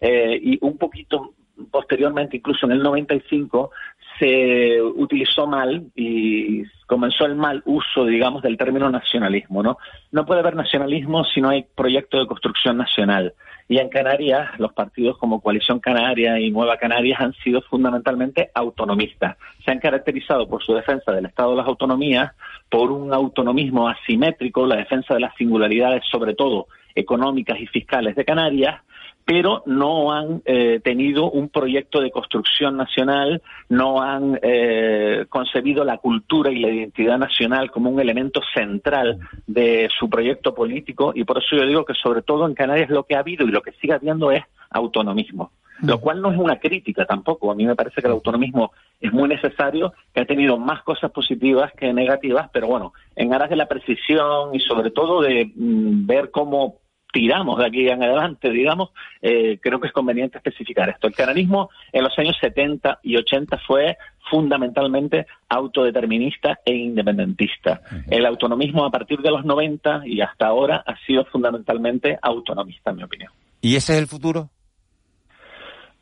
eh, 0.00 0.40
y 0.42 0.58
un 0.60 0.78
poquito 0.78 1.34
posteriormente, 1.70 2.38
incluso 2.38 2.66
en 2.66 2.72
el 2.72 2.82
95, 2.82 3.70
se 4.18 4.80
utilizó 4.82 5.46
mal 5.46 5.90
y 5.94 6.62
comenzó 6.86 7.24
el 7.24 7.34
mal 7.34 7.62
uso, 7.64 8.04
digamos, 8.04 8.42
del 8.42 8.56
término 8.56 8.90
nacionalismo, 8.90 9.62
¿no? 9.62 9.78
No 10.10 10.26
puede 10.26 10.40
haber 10.40 10.56
nacionalismo 10.56 11.24
si 11.24 11.40
no 11.40 11.48
hay 11.48 11.64
proyecto 11.74 12.18
de 12.18 12.26
construcción 12.26 12.76
nacional. 12.76 13.34
Y 13.68 13.78
en 13.78 13.88
Canarias, 13.88 14.50
los 14.58 14.72
partidos 14.72 15.16
como 15.18 15.40
Coalición 15.40 15.80
Canaria 15.80 16.38
y 16.38 16.50
Nueva 16.50 16.76
Canarias 16.76 17.20
han 17.20 17.32
sido 17.44 17.62
fundamentalmente 17.62 18.50
autonomistas. 18.54 19.36
Se 19.64 19.70
han 19.70 19.78
caracterizado 19.78 20.48
por 20.48 20.62
su 20.62 20.74
defensa 20.74 21.12
del 21.12 21.26
Estado 21.26 21.52
de 21.52 21.56
las 21.56 21.66
autonomías, 21.66 22.32
por 22.68 22.92
un 22.92 23.14
autonomismo 23.14 23.88
asimétrico, 23.88 24.66
la 24.66 24.76
defensa 24.76 25.14
de 25.14 25.20
las 25.20 25.34
singularidades, 25.36 26.02
sobre 26.10 26.34
todo 26.34 26.66
económicas 26.94 27.58
y 27.58 27.66
fiscales 27.66 28.14
de 28.16 28.24
Canarias, 28.24 28.82
pero 29.24 29.62
no 29.66 30.12
han 30.12 30.42
eh, 30.44 30.80
tenido 30.82 31.30
un 31.30 31.48
proyecto 31.48 32.00
de 32.00 32.10
construcción 32.10 32.76
nacional, 32.76 33.42
no 33.68 34.02
han 34.02 34.38
eh, 34.42 35.26
concebido 35.28 35.84
la 35.84 35.98
cultura 35.98 36.50
y 36.50 36.58
la 36.58 36.70
identidad 36.70 37.18
nacional 37.18 37.70
como 37.70 37.90
un 37.90 38.00
elemento 38.00 38.40
central 38.54 39.18
de 39.46 39.88
su 39.98 40.10
proyecto 40.10 40.54
político 40.54 41.12
y 41.14 41.24
por 41.24 41.38
eso 41.38 41.56
yo 41.56 41.66
digo 41.66 41.84
que 41.84 41.94
sobre 41.94 42.22
todo 42.22 42.46
en 42.46 42.54
Canarias 42.54 42.90
lo 42.90 43.04
que 43.04 43.14
ha 43.14 43.20
habido 43.20 43.46
y 43.46 43.52
lo 43.52 43.62
que 43.62 43.72
sigue 43.72 43.94
habiendo 43.94 44.30
es 44.30 44.44
autonomismo. 44.70 45.52
Lo 45.82 45.98
cual 45.98 46.22
no 46.22 46.30
es 46.30 46.38
una 46.38 46.60
crítica 46.60 47.04
tampoco. 47.04 47.50
A 47.50 47.56
mí 47.56 47.66
me 47.66 47.74
parece 47.74 48.00
que 48.00 48.06
el 48.06 48.12
autonomismo 48.12 48.70
es 49.00 49.12
muy 49.12 49.28
necesario, 49.28 49.92
que 50.14 50.20
ha 50.20 50.24
tenido 50.24 50.56
más 50.56 50.82
cosas 50.82 51.10
positivas 51.10 51.72
que 51.72 51.92
negativas, 51.92 52.48
pero 52.52 52.68
bueno, 52.68 52.92
en 53.16 53.34
aras 53.34 53.50
de 53.50 53.56
la 53.56 53.66
precisión 53.66 54.54
y 54.54 54.60
sobre 54.60 54.92
todo 54.92 55.22
de 55.22 55.50
mm, 55.54 56.06
ver 56.06 56.30
cómo 56.30 56.76
tiramos 57.12 57.58
de 57.58 57.66
aquí 57.66 57.88
en 57.88 58.02
adelante, 58.02 58.50
digamos, 58.50 58.90
eh, 59.20 59.58
creo 59.60 59.80
que 59.80 59.86
es 59.86 59.92
conveniente 59.92 60.38
especificar 60.38 60.88
esto. 60.88 61.06
El 61.06 61.14
canarismo 61.14 61.70
en 61.92 62.02
los 62.02 62.18
años 62.18 62.36
70 62.40 62.98
y 63.02 63.16
80 63.16 63.58
fue 63.66 63.96
fundamentalmente 64.30 65.26
autodeterminista 65.48 66.58
e 66.64 66.74
independentista. 66.74 67.82
El 68.08 68.24
autonomismo 68.24 68.84
a 68.84 68.90
partir 68.90 69.18
de 69.18 69.30
los 69.30 69.44
90 69.44 70.02
y 70.06 70.20
hasta 70.22 70.46
ahora 70.46 70.82
ha 70.86 70.96
sido 71.06 71.24
fundamentalmente 71.26 72.18
autonomista, 72.22 72.90
en 72.90 72.96
mi 72.96 73.02
opinión. 73.02 73.30
¿Y 73.60 73.76
ese 73.76 73.92
es 73.92 73.98
el 73.98 74.06
futuro? 74.06 74.48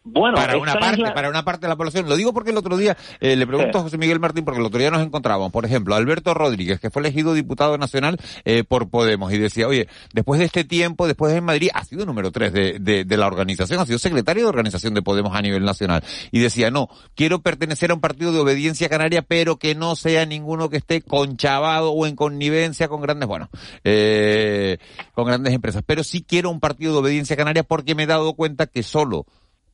Bueno, 0.03 0.37
para 0.37 0.57
una 0.57 0.75
parte, 0.75 1.03
para 1.15 1.29
una 1.29 1.45
parte 1.45 1.67
de 1.67 1.69
la 1.69 1.77
población. 1.77 2.09
Lo 2.09 2.17
digo 2.17 2.33
porque 2.33 2.51
el 2.51 2.57
otro 2.57 2.77
día 2.79 2.97
eh, 3.21 3.37
le 3.37 3.47
pregunto 3.47 3.79
a 3.79 3.83
José 3.83 3.99
Miguel 3.99 4.19
Martín, 4.19 4.45
porque 4.45 4.61
el 4.61 4.67
otro 4.67 4.79
día 4.79 4.91
nos 4.91 5.03
encontrábamos, 5.03 5.53
por 5.53 5.67
ejemplo, 5.67 5.95
Alberto 5.95 6.33
Rodríguez, 6.33 6.81
que 6.81 6.91
fue 6.91 7.03
elegido 7.03 7.35
diputado 7.35 7.77
nacional 7.77 8.17
eh, 8.45 8.65
por 8.65 8.89
Podemos, 8.89 9.33
y 9.33 9.39
decía, 9.39 9.69
oye, 9.69 9.89
después 10.15 10.39
de 10.41 10.47
este 10.47 10.65
tiempo, 10.65 11.07
después 11.07 11.33
de 11.33 11.39
en 11.39 11.45
Madrid, 11.45 11.69
ha 11.75 11.85
sido 11.85 12.07
número 12.07 12.33
tres 12.33 12.53
de, 12.53 12.79
de, 12.81 13.05
de, 13.05 13.17
la 13.17 13.27
organización, 13.27 13.79
ha 13.79 13.87
sido 13.87 13.99
secretario 13.99 14.45
de 14.45 14.49
organización 14.49 14.95
de 14.95 15.03
Podemos 15.03 15.37
a 15.37 15.43
nivel 15.43 15.65
nacional, 15.65 16.03
y 16.31 16.41
decía, 16.41 16.71
no, 16.71 16.89
quiero 17.15 17.41
pertenecer 17.41 17.91
a 17.91 17.95
un 17.95 18.01
partido 18.01 18.33
de 18.33 18.41
obediencia 18.41 18.89
canaria, 18.89 19.23
pero 19.23 19.59
que 19.59 19.75
no 19.75 19.97
sea 19.97 20.25
ninguno 20.25 20.71
que 20.71 20.79
esté 20.79 21.03
conchavado 21.03 21.93
o 21.93 22.07
en 22.07 22.17
connivencia 22.17 22.89
con 22.89 23.03
grandes, 23.03 23.29
bueno, 23.29 23.51
eh, 23.85 24.79
con 25.13 25.27
grandes 25.27 25.53
empresas, 25.53 25.83
pero 25.87 26.03
sí 26.05 26.25
quiero 26.27 26.51
un 26.51 26.61
partido 26.61 26.93
de 26.95 26.99
obediencia 26.99 27.37
canaria 27.37 27.63
porque 27.63 27.95
me 27.95 28.05
he 28.05 28.07
dado 28.07 28.35
cuenta 28.35 28.67
que 28.67 28.83
solo 28.83 29.27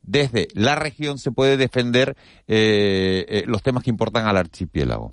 desde 0.06 0.48
la 0.54 0.75
región 0.76 1.18
se 1.18 1.32
puede 1.32 1.56
defender 1.56 2.16
eh, 2.46 3.26
eh, 3.28 3.44
los 3.46 3.62
temas 3.62 3.82
que 3.82 3.90
importan 3.90 4.26
al 4.26 4.36
archipiélago? 4.36 5.12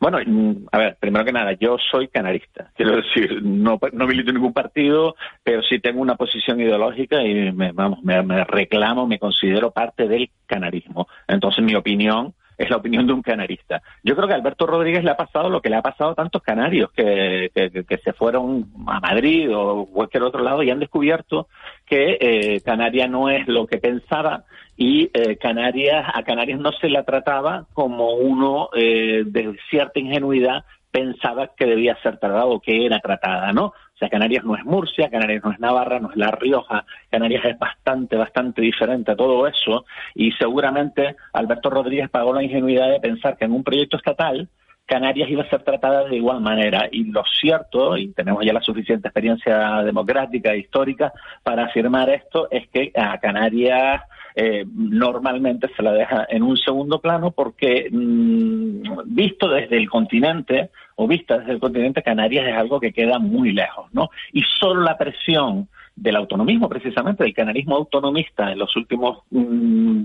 Bueno, 0.00 0.18
mm, 0.24 0.66
a 0.70 0.78
ver, 0.78 0.96
primero 1.00 1.24
que 1.24 1.32
nada, 1.32 1.52
yo 1.52 1.76
soy 1.90 2.08
canarista. 2.08 2.70
Quiero 2.76 2.96
decir, 2.96 3.42
no, 3.42 3.80
no 3.92 4.06
milito 4.06 4.30
en 4.30 4.36
ningún 4.36 4.52
partido, 4.52 5.16
pero 5.42 5.62
sí 5.62 5.80
tengo 5.80 6.00
una 6.00 6.14
posición 6.14 6.60
ideológica 6.60 7.22
y 7.22 7.52
me, 7.52 7.72
vamos, 7.72 8.02
me, 8.04 8.22
me 8.22 8.44
reclamo, 8.44 9.06
me 9.06 9.18
considero 9.18 9.72
parte 9.72 10.06
del 10.06 10.30
canarismo. 10.46 11.08
Entonces, 11.26 11.64
mi 11.64 11.74
opinión 11.74 12.34
es 12.58 12.68
la 12.68 12.76
opinión 12.76 13.06
de 13.06 13.12
un 13.12 13.22
canarista. 13.22 13.80
Yo 14.02 14.16
creo 14.16 14.26
que 14.26 14.34
Alberto 14.34 14.66
Rodríguez 14.66 15.04
le 15.04 15.12
ha 15.12 15.16
pasado 15.16 15.48
lo 15.48 15.62
que 15.62 15.70
le 15.70 15.76
ha 15.76 15.82
pasado 15.82 16.10
a 16.10 16.14
tantos 16.16 16.42
canarios 16.42 16.90
que, 16.90 17.50
que, 17.54 17.98
se 17.98 18.12
fueron 18.12 18.66
a 18.86 18.98
Madrid 19.00 19.48
o 19.54 19.86
cualquier 19.86 20.24
otro 20.24 20.42
lado 20.42 20.62
y 20.62 20.70
han 20.70 20.80
descubierto 20.80 21.46
que 21.86 22.18
eh, 22.20 22.60
Canarias 22.62 23.08
no 23.08 23.30
es 23.30 23.46
lo 23.46 23.66
que 23.66 23.78
pensaba 23.78 24.44
y 24.76 25.10
eh, 25.14 25.36
Canarias 25.36 26.06
a 26.12 26.22
Canarias 26.24 26.58
no 26.58 26.72
se 26.72 26.88
la 26.88 27.04
trataba 27.04 27.66
como 27.72 28.14
uno 28.14 28.70
eh, 28.74 29.22
de 29.24 29.56
cierta 29.70 30.00
ingenuidad 30.00 30.64
pensaba 30.90 31.52
que 31.56 31.66
debía 31.66 31.96
ser 32.02 32.18
tratado 32.18 32.50
o 32.50 32.60
que 32.60 32.86
era 32.86 32.98
tratada, 32.98 33.52
¿no? 33.52 33.72
O 33.98 34.00
sea, 34.00 34.08
Canarias 34.08 34.44
no 34.44 34.54
es 34.54 34.64
Murcia, 34.64 35.10
Canarias 35.10 35.42
no 35.42 35.50
es 35.50 35.58
Navarra, 35.58 35.98
no 35.98 36.10
es 36.10 36.16
La 36.16 36.30
Rioja, 36.30 36.84
Canarias 37.10 37.44
es 37.46 37.58
bastante, 37.58 38.14
bastante 38.14 38.62
diferente 38.62 39.10
a 39.10 39.16
todo 39.16 39.44
eso 39.48 39.86
y 40.14 40.30
seguramente 40.32 41.16
Alberto 41.32 41.68
Rodríguez 41.68 42.08
pagó 42.08 42.32
la 42.32 42.44
ingenuidad 42.44 42.90
de 42.90 43.00
pensar 43.00 43.36
que 43.36 43.46
en 43.46 43.52
un 43.52 43.64
proyecto 43.64 43.96
estatal 43.96 44.48
Canarias 44.86 45.28
iba 45.28 45.42
a 45.42 45.50
ser 45.50 45.64
tratada 45.64 46.04
de 46.04 46.16
igual 46.16 46.40
manera. 46.40 46.88
Y 46.90 47.04
lo 47.10 47.22
cierto, 47.40 47.96
y 47.96 48.08
tenemos 48.12 48.44
ya 48.44 48.54
la 48.54 48.62
suficiente 48.62 49.08
experiencia 49.08 49.82
democrática 49.82 50.52
e 50.52 50.60
histórica 50.60 51.12
para 51.42 51.64
afirmar 51.64 52.08
esto, 52.08 52.48
es 52.50 52.68
que 52.68 52.92
a 52.96 53.18
Canarias 53.18 54.00
eh, 54.40 54.64
normalmente 54.72 55.68
se 55.76 55.82
la 55.82 55.92
deja 55.92 56.24
en 56.28 56.44
un 56.44 56.56
segundo 56.56 57.00
plano 57.00 57.32
porque 57.32 57.88
mm, 57.90 59.02
visto 59.06 59.48
desde 59.48 59.76
el 59.76 59.90
continente 59.90 60.70
o 60.94 61.08
vista 61.08 61.38
desde 61.38 61.54
el 61.54 61.58
continente 61.58 62.04
Canarias 62.04 62.46
es 62.46 62.54
algo 62.54 62.78
que 62.78 62.92
queda 62.92 63.18
muy 63.18 63.50
lejos, 63.50 63.92
¿no? 63.92 64.10
Y 64.32 64.42
solo 64.42 64.82
la 64.82 64.96
presión 64.96 65.66
del 66.00 66.16
autonomismo, 66.16 66.68
precisamente 66.68 67.24
del 67.24 67.34
canarismo 67.34 67.76
autonomista 67.76 68.52
en 68.52 68.58
los 68.58 68.74
últimos 68.76 69.24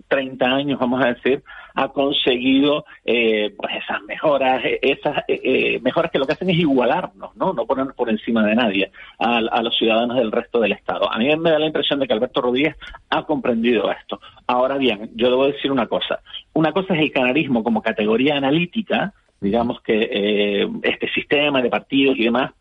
30 0.08 0.48
mm, 0.48 0.52
años, 0.52 0.80
vamos 0.80 1.04
a 1.04 1.14
decir, 1.14 1.44
ha 1.76 1.90
conseguido 1.90 2.86
eh, 3.06 3.54
pues 3.56 3.76
esas 3.76 4.02
mejoras, 4.04 4.64
eh, 4.66 4.80
esas 4.82 5.24
eh, 5.28 5.80
mejoras 5.84 6.12
que 6.12 6.18
lo 6.18 6.26
que 6.26 6.34
hacen 6.34 6.50
es 6.50 6.58
igualarnos, 6.58 7.36
¿no? 7.36 7.54
No 7.54 7.66
ponernos 7.66 7.96
por 7.96 8.10
encima 8.10 8.44
de 8.44 8.56
nadie 8.56 8.92
a, 9.20 9.38
a, 9.38 9.62
los 9.62 9.78
ciudadanos 9.78 10.18
del 10.18 10.32
resto 10.32 10.60
del 10.60 10.72
Estado. 10.72 11.12
A 11.12 11.18
mí 11.20 11.36
me 11.36 11.52
da 11.52 11.60
la 11.60 11.68
impresión 11.68 12.00
de 12.00 12.08
que 12.08 12.14
Alberto 12.14 12.42
Rodríguez 12.42 12.76
ha 13.10 13.24
comprendido 13.24 13.92
esto. 13.92 14.20
Ahora 14.48 14.78
bien, 14.78 15.12
yo 15.16 15.30
debo 15.30 15.46
decir 15.46 15.72
una 15.72 15.88
cosa. 15.88 16.22
Una 16.54 16.72
cosa 16.72 16.96
es 16.96 17.02
el 17.02 17.12
canarismo 17.12 17.64
como 17.64 17.84
categoría 17.84 18.36
analítica, 18.36 19.14
digamos 19.40 19.82
que 19.82 20.68
este 20.84 21.10
sistema 21.12 21.62
de 21.62 21.70
partidos 21.70 22.18
y 22.18 22.24
demás 22.24 22.52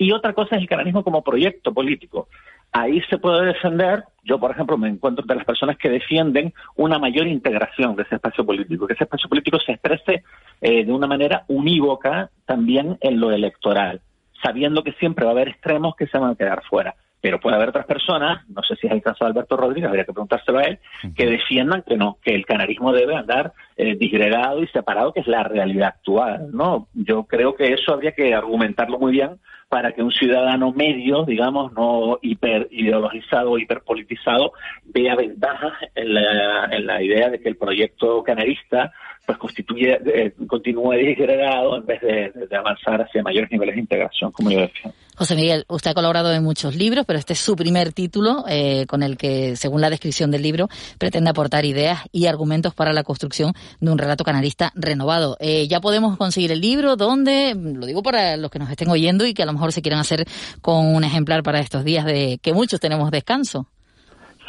y 0.00 0.12
otra 0.12 0.32
cosa 0.32 0.56
es 0.56 0.62
el 0.62 0.68
canarismo 0.68 1.04
como 1.04 1.22
proyecto 1.22 1.74
político. 1.74 2.28
Ahí 2.72 3.02
se 3.10 3.18
puede 3.18 3.44
defender, 3.44 4.04
yo 4.24 4.40
por 4.40 4.50
ejemplo 4.50 4.78
me 4.78 4.88
encuentro 4.88 5.22
entre 5.22 5.36
las 5.36 5.44
personas 5.44 5.76
que 5.76 5.90
defienden 5.90 6.54
una 6.74 6.98
mayor 6.98 7.26
integración 7.26 7.96
de 7.96 8.04
ese 8.04 8.14
espacio 8.14 8.46
político, 8.46 8.86
que 8.86 8.94
ese 8.94 9.04
espacio 9.04 9.28
político 9.28 9.58
se 9.58 9.72
exprese 9.72 10.24
eh, 10.62 10.86
de 10.86 10.92
una 10.92 11.06
manera 11.06 11.44
unívoca 11.48 12.30
también 12.46 12.96
en 13.02 13.20
lo 13.20 13.30
electoral, 13.30 14.00
sabiendo 14.42 14.82
que 14.82 14.92
siempre 14.92 15.26
va 15.26 15.32
a 15.32 15.34
haber 15.34 15.48
extremos 15.48 15.94
que 15.96 16.06
se 16.06 16.16
van 16.16 16.30
a 16.30 16.34
quedar 16.34 16.62
fuera. 16.64 16.94
Pero 17.20 17.38
puede 17.38 17.56
haber 17.56 17.68
otras 17.68 17.84
personas, 17.84 18.48
no 18.48 18.62
sé 18.62 18.76
si 18.76 18.86
es 18.86 18.94
el 18.94 19.02
caso 19.02 19.26
de 19.26 19.32
Alberto 19.32 19.54
Rodríguez, 19.58 19.90
habría 19.90 20.06
que 20.06 20.14
preguntárselo 20.14 20.60
a 20.60 20.62
él, 20.62 20.78
que 21.14 21.26
defiendan 21.26 21.82
que 21.82 21.98
no, 21.98 22.16
que 22.24 22.34
el 22.34 22.46
canarismo 22.46 22.94
debe 22.94 23.14
andar 23.14 23.52
eh, 23.82 23.96
disgregado 23.96 24.62
y 24.62 24.66
separado, 24.66 25.12
que 25.14 25.20
es 25.20 25.26
la 25.26 25.42
realidad 25.42 25.88
actual, 25.88 26.48
¿no? 26.52 26.88
Yo 26.92 27.24
creo 27.24 27.54
que 27.54 27.72
eso 27.72 27.94
habría 27.94 28.12
que 28.12 28.34
argumentarlo 28.34 28.98
muy 28.98 29.12
bien 29.12 29.38
para 29.70 29.92
que 29.92 30.02
un 30.02 30.10
ciudadano 30.10 30.72
medio, 30.72 31.24
digamos, 31.24 31.72
no 31.72 32.18
hiper 32.20 32.68
ideologizado 32.72 33.56
hiperpolitizado, 33.56 34.52
vea 34.84 35.14
ventajas 35.14 35.72
en 35.94 36.12
la, 36.12 36.68
en 36.72 36.86
la 36.86 37.02
idea 37.02 37.30
de 37.30 37.40
que 37.40 37.48
el 37.48 37.56
proyecto 37.56 38.22
canarista 38.22 38.92
pues 39.30 39.38
constituye, 39.38 39.98
eh, 40.12 40.32
continúe 40.48 40.94
disgregado 40.94 41.76
en 41.76 41.86
vez 41.86 42.00
de, 42.00 42.56
avanzar 42.56 43.02
hacia 43.02 43.22
mayores 43.22 43.50
niveles 43.50 43.76
de 43.76 43.80
integración, 43.80 44.32
como 44.32 44.50
yo 44.50 44.60
decía. 44.60 44.92
José 45.16 45.36
Miguel, 45.36 45.64
usted 45.68 45.90
ha 45.90 45.94
colaborado 45.94 46.32
en 46.32 46.42
muchos 46.42 46.74
libros, 46.74 47.04
pero 47.06 47.18
este 47.18 47.34
es 47.34 47.38
su 47.38 47.54
primer 47.54 47.92
título 47.92 48.44
eh, 48.48 48.86
con 48.86 49.02
el 49.02 49.16
que, 49.16 49.54
según 49.54 49.82
la 49.82 49.90
descripción 49.90 50.30
del 50.30 50.42
libro, 50.42 50.68
pretende 50.98 51.30
aportar 51.30 51.64
ideas 51.64 52.00
y 52.10 52.26
argumentos 52.26 52.74
para 52.74 52.92
la 52.92 53.04
construcción 53.04 53.52
de 53.80 53.90
un 53.90 53.98
relato 53.98 54.24
canarista 54.24 54.72
renovado. 54.74 55.36
Eh, 55.40 55.68
ya 55.68 55.80
podemos 55.80 56.16
conseguir 56.16 56.52
el 56.52 56.60
libro, 56.60 56.96
¿dónde? 56.96 57.54
Lo 57.54 57.86
digo 57.86 58.02
para 58.02 58.36
los 58.36 58.50
que 58.50 58.58
nos 58.58 58.70
estén 58.70 58.88
oyendo 58.88 59.26
y 59.26 59.34
que 59.34 59.42
a 59.42 59.46
lo 59.46 59.52
mejor 59.52 59.72
se 59.72 59.82
quieran 59.82 60.00
hacer 60.00 60.24
con 60.60 60.94
un 60.94 61.04
ejemplar 61.04 61.42
para 61.42 61.60
estos 61.60 61.84
días 61.84 62.04
de 62.04 62.38
que 62.42 62.52
muchos 62.52 62.80
tenemos 62.80 63.10
descanso. 63.10 63.66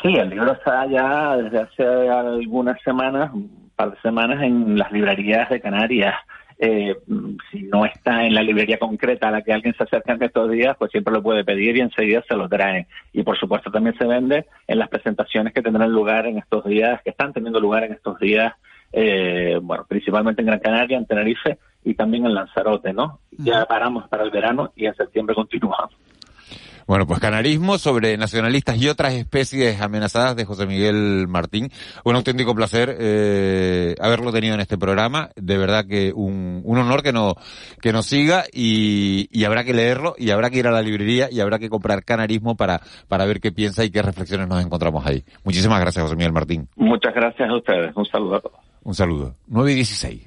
Sí, 0.01 0.09
el 0.15 0.29
libro 0.29 0.53
está 0.53 0.87
ya 0.87 1.37
desde 1.37 1.59
hace 1.59 2.09
algunas 2.09 2.81
semanas, 2.81 3.31
de 3.33 4.01
semanas 4.01 4.41
en 4.41 4.77
las 4.77 4.91
librerías 4.91 5.49
de 5.49 5.61
Canarias. 5.61 6.15
Eh, 6.63 6.95
si 7.51 7.63
no 7.63 7.85
está 7.85 8.23
en 8.23 8.35
la 8.35 8.43
librería 8.43 8.77
concreta 8.77 9.27
a 9.27 9.31
la 9.31 9.41
que 9.41 9.51
alguien 9.51 9.73
se 9.75 9.83
acerca 9.83 10.13
en 10.13 10.21
estos 10.21 10.49
días, 10.51 10.75
pues 10.77 10.91
siempre 10.91 11.13
lo 11.13 11.23
puede 11.23 11.43
pedir 11.43 11.77
y 11.77 11.81
enseguida 11.81 12.23
se 12.27 12.35
lo 12.35 12.47
traen. 12.47 12.87
Y 13.13 13.23
por 13.23 13.37
supuesto 13.37 13.71
también 13.71 13.95
se 13.97 14.05
vende 14.05 14.45
en 14.67 14.77
las 14.79 14.89
presentaciones 14.89 15.53
que 15.53 15.63
tendrán 15.63 15.91
lugar 15.91 16.27
en 16.27 16.37
estos 16.37 16.63
días, 16.65 17.01
que 17.03 17.09
están 17.11 17.33
teniendo 17.33 17.59
lugar 17.59 17.83
en 17.83 17.93
estos 17.93 18.19
días, 18.19 18.53
eh, 18.91 19.59
bueno, 19.61 19.85
principalmente 19.87 20.41
en 20.41 20.47
Gran 20.47 20.59
Canaria, 20.59 20.97
en 20.97 21.05
Tenerife 21.05 21.57
y 21.83 21.93
también 21.95 22.25
en 22.25 22.33
Lanzarote, 22.33 22.93
¿no? 22.93 23.19
Ya 23.31 23.65
paramos 23.65 24.07
para 24.07 24.23
el 24.23 24.31
verano 24.31 24.71
y 24.75 24.85
en 24.85 24.95
septiembre 24.95 25.35
continuamos. 25.35 25.95
Bueno, 26.87 27.07
pues 27.07 27.19
canarismo 27.19 27.77
sobre 27.77 28.17
nacionalistas 28.17 28.81
y 28.81 28.89
otras 28.89 29.13
especies 29.13 29.81
amenazadas 29.81 30.35
de 30.35 30.43
José 30.43 30.65
Miguel 30.65 31.25
Martín. 31.29 31.69
Un 32.03 32.15
auténtico 32.15 32.53
placer 32.53 32.95
eh, 32.99 33.95
haberlo 34.01 34.33
tenido 34.33 34.55
en 34.55 34.59
este 34.59 34.77
programa. 34.77 35.29
De 35.37 35.57
verdad 35.57 35.85
que 35.87 36.11
un, 36.13 36.61
un 36.65 36.77
honor 36.77 37.01
que, 37.01 37.13
no, 37.13 37.35
que 37.81 37.93
nos 37.93 38.07
siga 38.07 38.43
y, 38.51 39.29
y, 39.31 39.45
habrá 39.45 39.63
que 39.63 39.73
leerlo 39.73 40.15
y 40.17 40.31
habrá 40.31 40.49
que 40.49 40.59
ir 40.59 40.67
a 40.67 40.71
la 40.71 40.81
librería 40.81 41.29
y 41.31 41.39
habrá 41.39 41.59
que 41.59 41.69
comprar 41.69 42.03
canarismo 42.03 42.57
para, 42.57 42.81
para 43.07 43.25
ver 43.25 43.39
qué 43.39 43.53
piensa 43.53 43.85
y 43.85 43.89
qué 43.91 44.01
reflexiones 44.01 44.49
nos 44.49 44.61
encontramos 44.61 45.05
ahí. 45.05 45.23
Muchísimas 45.45 45.79
gracias, 45.79 46.03
José 46.03 46.15
Miguel 46.17 46.33
Martín. 46.33 46.67
Muchas 46.75 47.13
gracias 47.13 47.49
a 47.49 47.55
ustedes. 47.55 47.95
Un 47.95 48.05
saludo 48.05 48.35
a 48.35 48.41
todos. 48.41 48.70
Un 48.83 48.95
saludo. 48.95 49.35
9 49.47 49.71
y 49.71 49.75
16. 49.75 50.21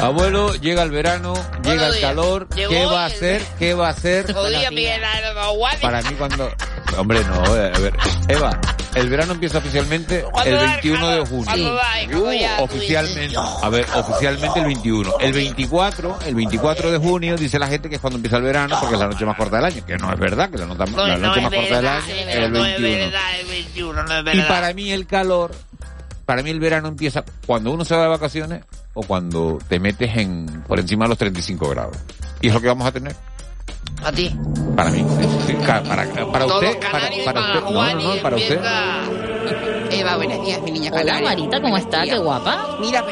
Abuelo, 0.00 0.54
llega 0.54 0.84
el 0.84 0.90
verano, 0.90 1.34
llega 1.64 1.88
el 1.88 2.00
calor, 2.00 2.48
¿qué 2.48 2.86
va 2.86 3.02
a 3.02 3.06
hacer? 3.06 3.42
¿Qué 3.58 3.74
va 3.74 3.88
a 3.88 3.90
hacer? 3.90 4.32
Para 5.80 6.02
mí 6.02 6.14
cuando... 6.16 6.50
Hombre, 6.96 7.22
no, 7.24 7.56
eh, 7.56 7.72
a 7.74 7.78
ver. 7.78 7.94
Eva, 8.28 8.60
el 8.94 9.08
verano 9.08 9.32
empieza 9.32 9.58
oficialmente 9.58 10.24
el 10.44 10.56
21 10.56 11.08
de 11.08 11.26
junio. 11.26 11.78
Uh, 12.58 12.62
oficialmente, 12.62 13.36
a 13.36 13.68
ver, 13.68 13.86
oficialmente 13.94 14.58
el 14.58 14.66
21. 14.66 15.14
El 15.20 15.32
24, 15.32 16.18
el 16.26 16.34
24 16.34 16.90
de 16.90 16.98
junio 16.98 17.36
dice 17.36 17.58
la 17.58 17.66
gente 17.66 17.88
que 17.88 17.96
es 17.96 18.00
cuando 18.00 18.16
empieza 18.16 18.38
el 18.38 18.42
verano 18.42 18.76
porque 18.80 18.94
es 18.94 19.00
la 19.00 19.08
noche 19.08 19.24
más 19.24 19.36
corta 19.36 19.56
del 19.56 19.66
año, 19.66 19.84
que 19.86 19.96
no 19.96 20.12
es 20.12 20.18
verdad, 20.18 20.50
que 20.50 20.58
la, 20.58 20.66
noche 20.66 20.78
más 20.78 21.52
corta 21.52 21.76
del 21.76 21.86
año 21.86 22.04
es 22.06 22.36
el 22.36 22.52
21. 22.52 23.10
Y 23.78 24.40
para 24.42 24.72
mí 24.74 24.90
el 24.90 25.06
calor, 25.06 25.52
para 26.26 26.42
mí 26.42 26.50
el 26.50 26.60
verano 26.60 26.88
empieza 26.88 27.24
cuando 27.46 27.70
uno 27.70 27.84
se 27.84 27.94
va 27.94 28.02
de 28.02 28.08
vacaciones 28.08 28.64
o 28.94 29.02
cuando 29.02 29.58
te 29.68 29.78
metes 29.78 30.16
en 30.16 30.64
por 30.66 30.80
encima 30.80 31.04
de 31.04 31.10
los 31.10 31.18
35 31.18 31.68
grados. 31.68 31.96
Y 32.40 32.48
es 32.48 32.54
lo 32.54 32.60
que 32.60 32.68
vamos 32.68 32.86
a 32.86 32.92
tener. 32.92 33.14
¿A 34.04 34.12
ti? 34.12 34.34
Para 34.76 34.90
mí. 34.90 35.04
para, 35.66 35.82
para, 35.82 36.06
usted. 36.46 36.78
Para, 36.80 37.08
para 37.24 37.40
usted. 37.40 37.60
No, 37.62 37.94
no, 37.94 38.14
no, 38.14 38.22
para 38.22 38.36
usted. 38.36 38.60
Eva, 39.90 40.16
buenos 40.16 40.44
días, 40.44 40.60
mi 40.62 40.70
niña 40.70 40.90
Hola, 40.92 41.20
Marita, 41.20 41.60
¿cómo 41.60 41.76
está? 41.76 42.02
Qué 42.04 42.18
guapa. 42.18 42.76
Mira, 42.80 43.02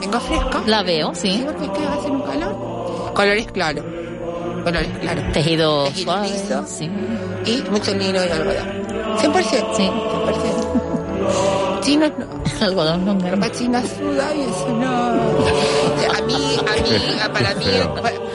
vengo 0.00 0.20
fresca. 0.20 0.62
La 0.66 0.82
veo, 0.82 1.14
sí. 1.14 1.44
¿Por 1.44 1.72
qué 1.72 1.84
va 1.84 1.92
a 1.92 1.96
hacer 1.96 2.10
un 2.10 2.22
calor? 2.22 3.12
Colores 3.14 3.46
claros. 3.52 3.84
Colores 4.62 4.98
claros. 5.00 5.32
Tejido, 5.32 5.84
Tejido 5.84 6.04
suave. 6.04 6.30
Liso, 6.30 6.66
sí. 6.66 6.90
Y 7.46 7.62
mucho 7.70 7.94
lino 7.94 8.24
y 8.24 8.28
algodón. 8.28 8.85
100%. 9.18 9.76
Sí. 9.76 9.90
100%. 9.90 11.80
Chinos 11.82 12.10
no. 12.18 12.26
Algodón 12.66 13.04
no. 13.04 13.30
Ropa 13.30 13.50
china 13.52 13.82
suda 13.82 14.34
y 14.34 14.42
eso 14.42 14.68
no. 14.70 14.86
A 14.86 16.22
mí, 16.26 16.58
a 16.66 16.82
mí, 16.82 16.96
para 17.32 17.54
mí, 17.54 17.64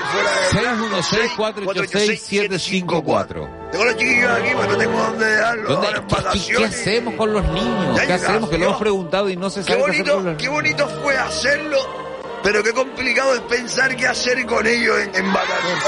fuera 0.53 0.77
de... 0.77 1.01
616-486-754. 1.01 3.71
Tengo 3.73 3.85
los 3.85 3.97
chiquillos 3.97 4.31
aquí, 4.31 4.51
pero 4.55 4.73
no 4.73 4.77
tengo 4.77 4.99
dónde 4.99 5.27
dejarlos. 5.27 5.69
¿Dónde, 5.69 5.89
¿qué, 6.33 6.41
¿qué, 6.57 6.65
hacemos 6.65 7.15
con 7.15 7.33
los 7.33 7.45
niños? 7.45 8.01
¿Qué 8.01 8.13
hacemos? 8.13 8.51
Que 8.51 8.59
lo 8.59 8.67
hemos 8.67 8.79
preguntado 8.79 9.31
y 9.31 9.37
no 9.37 9.49
se 9.49 9.63
sabe 9.63 9.77
qué 9.77 9.83
bonito, 9.83 10.05
qué 10.05 10.11
hacer 10.11 10.15
con 10.15 10.25
los 10.27 10.37
Qué 10.37 10.49
bonito 10.49 10.89
fue 11.03 11.17
hacerlo 11.17 12.02
pero 12.43 12.63
qué 12.63 12.73
complicado 12.73 13.35
es 13.35 13.41
pensar 13.43 13.95
qué 13.97 14.07
hacer 14.07 14.45
con 14.47 14.67
ellos 14.67 14.97
en, 14.99 15.15
en 15.25 15.33
vacaciones. 15.33 15.85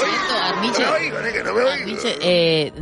eh, 2.20 2.72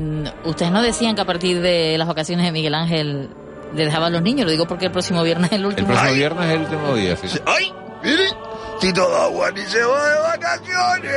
ustedes 0.44 0.70
no 0.72 0.82
decían 0.82 1.14
que 1.14 1.20
a 1.22 1.24
partir 1.24 1.60
de 1.60 1.96
las 1.98 2.06
vacaciones 2.08 2.44
de 2.46 2.52
Miguel 2.52 2.74
Ángel 2.74 3.28
le 3.74 3.84
dejaban 3.84 4.08
a 4.08 4.10
los 4.16 4.22
niños, 4.22 4.44
lo 4.46 4.50
digo 4.52 4.66
porque 4.66 4.86
el 4.86 4.92
próximo 4.92 5.22
viernes 5.22 5.50
es 5.52 5.58
el 5.58 5.66
último. 5.66 5.88
El 5.88 5.94
próximo 5.94 6.14
viernes 6.16 6.46
es 6.48 6.54
el 6.54 6.60
último 6.60 6.94
día, 6.94 7.16
sí. 7.16 7.38
¡Ay! 7.46 7.72
¡Mire! 8.02 8.24
Tito 8.80 9.08
Daguani 9.08 9.60
se 9.62 9.82
va 9.84 10.08
de 10.08 10.18
vacaciones. 10.20 11.12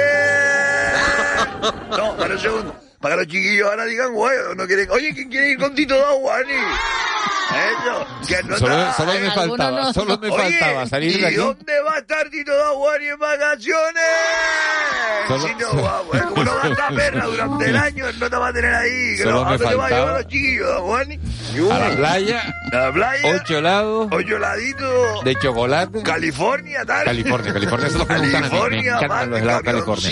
no, 1.97 2.15
para 2.15 2.33
un 2.35 2.39
segundo. 2.39 2.75
Para 3.05 3.17
que 3.17 3.21
los 3.21 3.31
chiquillos 3.33 3.69
ahora 3.69 3.85
digan, 3.85 4.13
güey, 4.13 4.35
no 4.57 4.65
quieren. 4.65 4.89
Oye, 4.89 5.13
¿quién 5.13 5.29
quiere 5.29 5.51
ir 5.51 5.59
con 5.59 5.75
Tito 5.75 5.95
Daguani? 5.95 6.53
Eso, 7.45 8.07
que 8.27 8.43
no 8.43 8.57
solo, 8.57 8.93
solo 8.93 9.13
me 9.13 9.31
faltaba, 9.31 9.93
solo 9.93 10.17
me 10.17 10.29
faltaba 10.29 10.87
salir 10.87 11.19
de 11.19 11.27
aquí. 11.27 11.35
¿Y 11.35 11.37
dónde 11.37 11.81
va 11.81 11.93
a 11.93 11.99
estar 11.99 12.27
Tito 12.31 12.51
Daguani 12.57 13.05
en 13.05 13.19
vacaciones? 13.19 14.03
Solo, 15.27 15.47
si 15.47 15.53
no 15.53 15.83
va, 15.83 16.01
pues, 16.09 16.23
como 16.23 16.43
no 16.43 16.55
va 16.55 16.63
a 16.63 16.67
estar 16.69 16.95
perra 16.95 17.25
durante 17.25 17.69
el 17.69 17.77
año, 17.77 18.05
no 18.13 18.29
te 18.29 18.35
va 18.35 18.47
a 18.47 18.53
tener 18.53 18.73
ahí. 18.73 19.15
Que 19.17 19.23
solo 19.23 19.43
no, 19.45 19.51
me 19.51 19.57
te 19.59 19.75
va 19.75 19.85
a 19.85 19.89
llevar 19.89 20.13
los 20.13 20.27
chiquillos, 20.27 20.67
Daguani? 20.67 21.19
A 21.71 21.79
la 21.79 21.95
playa. 21.95 22.55
A 22.73 22.75
la 22.75 22.91
playa. 22.91 23.35
Ocho 23.35 23.57
helados. 23.59 24.07
Ocho 24.11 24.35
heladitos. 24.35 25.23
De 25.23 25.35
chocolate. 25.35 26.03
California, 26.03 26.83
tal. 26.85 27.05
California, 27.05 27.53
California, 27.53 27.87
eso 27.87 27.95
es 27.95 27.99
lo 27.99 28.07
que 28.07 28.13
me 28.13 28.19
gustan 28.19 28.43
a 28.43 28.49
mí. 28.49 28.69
Me 28.69 28.87
encantan 28.87 29.29
los 29.29 29.39
helados 29.39 29.63
California. 29.63 30.11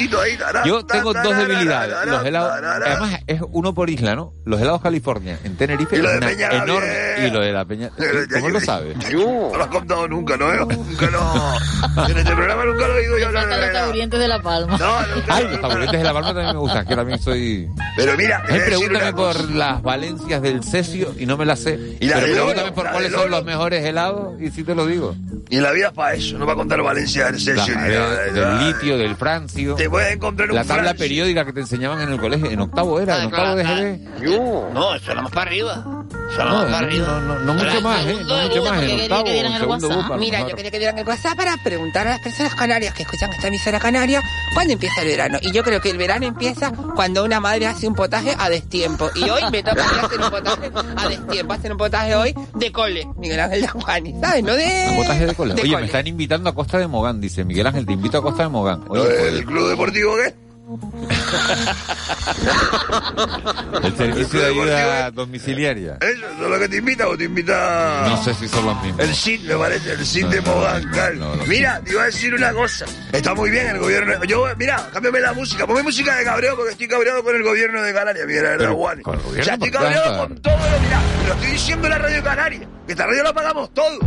Yo 0.64 0.86
tengo 0.86 1.14
dos 1.14 1.38
debilidades. 1.38 2.06
Los 2.06 2.26
helados, 2.26 2.83
además 2.86 3.20
es 3.28 3.42
uno 3.52 3.74
por 3.74 3.90
isla, 3.90 4.16
¿no? 4.16 4.34
Los 4.46 4.62
helados 4.62 4.82
California 4.82 5.40
en 5.44 5.56
Tenerife 5.56 5.96
es 5.96 6.02
una 6.02 6.32
enorme. 6.32 7.28
Y 7.28 7.30
lo 7.30 7.40
de 7.42 7.52
la 7.52 7.66
Peña. 7.66 7.92
¿Cómo 8.34 8.50
lo 8.50 8.60
sabes? 8.60 8.98
No 9.14 9.58
lo 9.58 9.64
has 9.64 9.70
contado 9.70 10.08
nunca, 10.08 10.38
¿no? 10.38 10.54
Nunca 10.66 11.10
no. 11.10 11.54
En 12.10 12.18
este 12.18 12.34
programa 12.36 12.66
nunca 12.66 12.88
lo 12.88 12.98
digo 12.98 13.18
yo. 13.20 13.32
No, 13.32 13.46
los 13.46 13.72
taburientes 13.72 14.20
de 14.20 14.28
La 14.28 14.42
Palma. 14.42 14.78
No, 14.78 15.08
nunca. 15.16 15.36
Ay, 15.36 15.48
los 15.50 15.62
taburientes 15.62 16.00
de 16.00 16.04
La 16.04 16.14
Palma 16.14 16.28
también 16.34 16.54
me 16.54 16.60
gustan, 16.60 16.86
que 16.86 16.96
también 16.96 17.20
soy... 17.20 17.70
Pero 17.96 18.18
mira, 18.18 18.44
Ay, 18.50 18.60
pregúntame 18.66 19.14
por 19.14 19.52
las 19.52 19.82
valencias 19.82 20.42
del 20.42 20.64
cesio 20.64 21.14
y 21.18 21.26
no 21.26 21.38
me 21.38 21.46
las 21.46 21.60
sé. 21.60 21.98
Y 22.00 22.06
la 22.08 22.16
Pero 22.16 22.28
de 22.28 22.34
pregúntame 22.34 22.72
por 22.72 22.90
cuáles 22.92 23.12
de 23.12 23.18
son 23.18 23.32
los 23.32 23.44
mejores 23.46 23.84
helados 23.86 24.40
y 24.42 24.50
sí 24.52 24.64
te 24.64 24.76
lo 24.76 24.86
digo. 24.86 25.16
Y 25.50 25.58
la 25.60 25.72
vida 25.72 25.88
es 25.88 25.94
para 25.94 26.14
eso, 26.16 26.38
no 26.38 26.46
para 26.46 26.56
contar 26.56 26.82
Valencia 26.82 27.26
del 27.26 27.40
Cesio. 27.40 27.76
De- 27.78 28.32
del 28.32 28.68
litio, 28.68 28.98
del 28.98 29.16
francio. 29.16 29.76
Te 29.76 29.90
puedes 29.90 30.14
encontrar 30.14 30.50
un 30.50 30.56
La 30.56 30.64
tabla 30.64 30.94
periódica 30.94 31.46
que 31.46 31.54
te 31.54 31.60
enseñaban 31.60 32.02
en 32.02 32.12
el 32.12 32.20
colegio, 32.20 32.50
en 32.50 32.60
octavo 32.60 33.00
era, 33.00 33.20
en 33.20 33.26
octavo 33.26 33.56
de 33.56 33.64
GB. 33.64 34.22
Yo. 34.24 34.70
No, 34.74 34.96
eso 34.96 35.12
era 35.12 35.22
más 35.22 35.32
para 35.32 35.52
arriba. 35.52 36.03
No, 36.38 36.68
no, 36.68 37.22
no, 37.22 37.40
no 37.40 37.54
mucho 37.54 37.82
más, 37.82 38.06
¿eh? 38.06 38.18
No 38.26 38.38
mucho 38.42 38.64
más. 38.64 38.84
En 38.84 39.02
octavo, 39.02 39.28
en 39.28 39.60
segundo. 39.60 40.18
Mira, 40.18 40.48
yo 40.48 40.56
quería 40.56 40.72
que 40.72 40.80
dieran 40.80 40.98
el 40.98 41.08
WhatsApp 41.08 41.38
para 41.38 41.58
preguntar 41.58 42.08
a 42.08 42.12
las 42.12 42.20
personas 42.22 42.56
canarias 42.56 42.94
que 42.94 43.04
escuchan 43.04 43.32
esta 43.32 43.48
emisora 43.48 43.80
canaria 43.80 44.22
cuándo 44.54 44.74
empieza 44.74 45.02
el 45.02 45.08
verano. 45.08 45.38
Y 45.42 45.52
yo 45.52 45.64
creo 45.64 45.82
que 45.82 45.90
el 45.90 45.98
verano 45.98 46.26
empieza 46.26 46.72
cuando 46.96 47.24
una 47.24 47.40
madre 47.40 47.68
hace 47.68 47.88
un 47.88 47.96
potaje 47.96 48.36
a 48.38 48.50
destiempo. 48.50 49.10
Y 49.16 49.30
hoy 49.30 49.42
me 49.52 49.64
toca 49.64 49.84
hacer 49.84 50.20
un 50.20 50.30
potaje 50.30 50.72
a 50.96 51.08
destiempo. 51.08 51.54
Hacer 51.54 51.72
un 51.72 51.78
potaje 51.78 52.16
hoy 52.16 52.36
de 52.56 52.72
cole, 52.72 53.08
Miguel 53.18 53.40
Ángel 53.40 53.62
de 53.62 53.68
Juani, 53.68 54.16
¿sabes? 54.20 54.44
No 54.44 54.54
de... 54.56 54.88
Un 54.90 54.98
potaje 54.98 55.26
de 55.26 55.36
cole. 55.36 55.54
Oye, 55.54 55.78
me 55.78 55.86
están 55.86 56.08
invitando 56.08 56.50
a 56.50 56.56
Costa 56.56 56.78
de 56.78 56.88
Mogán, 56.88 57.22
dice 57.22 57.44
Miguel 57.44 57.68
Ángel, 57.68 57.86
te 57.86 57.94
invito 57.94 58.18
a 58.18 58.22
Costa 58.22 58.44
de 58.44 58.50
Mogán. 58.50 58.84
Oye, 58.88 59.28
¿El 59.30 59.46
club 59.46 59.70
deportivo 59.70 60.16
qué? 60.18 60.43
el 63.84 63.98
servicio 63.98 64.40
de 64.40 64.46
ayuda 64.46 65.12
domiciliaria. 65.12 65.98
Eso, 66.00 66.12
¿eso 66.12 66.46
es 66.46 66.50
lo 66.50 66.58
que 66.58 66.70
te 66.70 66.78
invita 66.78 67.10
o 67.10 67.18
te 67.18 67.26
invita...? 67.26 68.06
No 68.08 68.24
sé 68.24 68.34
si 68.34 68.48
son 68.48 68.68
los 68.68 68.82
mismos. 68.82 69.02
El 69.02 69.14
SID, 69.14 69.42
me 69.42 69.56
parece, 69.56 69.92
el 69.92 70.06
SID 70.06 70.28
de 70.28 70.42
claro. 70.42 71.36
Mira, 71.48 71.82
te 71.82 71.92
iba 71.92 72.04
a 72.04 72.06
decir 72.06 72.34
una 72.34 72.54
cosa. 72.54 72.86
Está 73.12 73.36
muy 73.36 73.50
bien 73.50 73.68
el 73.68 73.80
gobierno... 73.80 74.24
Yo, 74.24 74.46
mira, 74.58 74.90
cámbiame 74.94 75.20
la 75.20 75.34
música. 75.34 75.68
Ponme 75.68 75.84
música 75.84 76.16
de 76.16 76.24
cabreo 76.24 76.56
porque 76.56 76.72
estoy 76.72 76.88
cabreado 76.88 77.22
con 77.24 77.36
el 77.36 77.44
gobierno 77.44 77.82
de 77.82 77.94
Canarias, 77.94 78.26
mira, 78.26 78.56
de 78.56 78.68
Guani. 78.68 79.04
O 79.06 79.34
sea, 79.44 79.56
estoy 79.56 79.72
cabreado 79.72 80.18
con 80.18 80.42
todo 80.42 80.56
lo... 80.56 80.80
Mira, 80.80 81.02
lo 81.28 81.34
estoy 81.34 81.52
diciendo 81.52 81.88
en 81.88 81.92
la 81.92 81.98
radio 81.98 82.24
Canaria. 82.24 82.66
Que 82.86 82.94
esta 82.94 83.06
radio 83.06 83.24
la 83.24 83.34
pagamos 83.34 83.74
todo. 83.74 84.00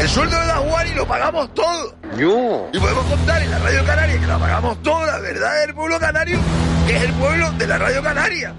El 0.00 0.08
sueldo 0.08 0.38
de 0.38 0.46
Dajuani 0.46 0.90
lo 0.94 1.06
pagamos 1.06 1.54
todo. 1.54 1.94
Yo. 2.18 2.68
Y 2.72 2.78
podemos 2.78 3.04
contar 3.06 3.42
en 3.42 3.50
la 3.50 3.58
Radio 3.58 3.84
Canaria 3.84 4.20
que 4.20 4.26
la 4.26 4.38
pagamos 4.38 4.82
todo, 4.82 5.06
la 5.06 5.18
verdad 5.18 5.60
del 5.66 5.74
pueblo 5.74 5.98
canario, 6.00 6.38
que 6.86 6.96
es 6.96 7.02
el 7.04 7.12
pueblo 7.14 7.50
de 7.52 7.66
la 7.66 7.78
Radio 7.78 8.02
Canaria. 8.02 8.52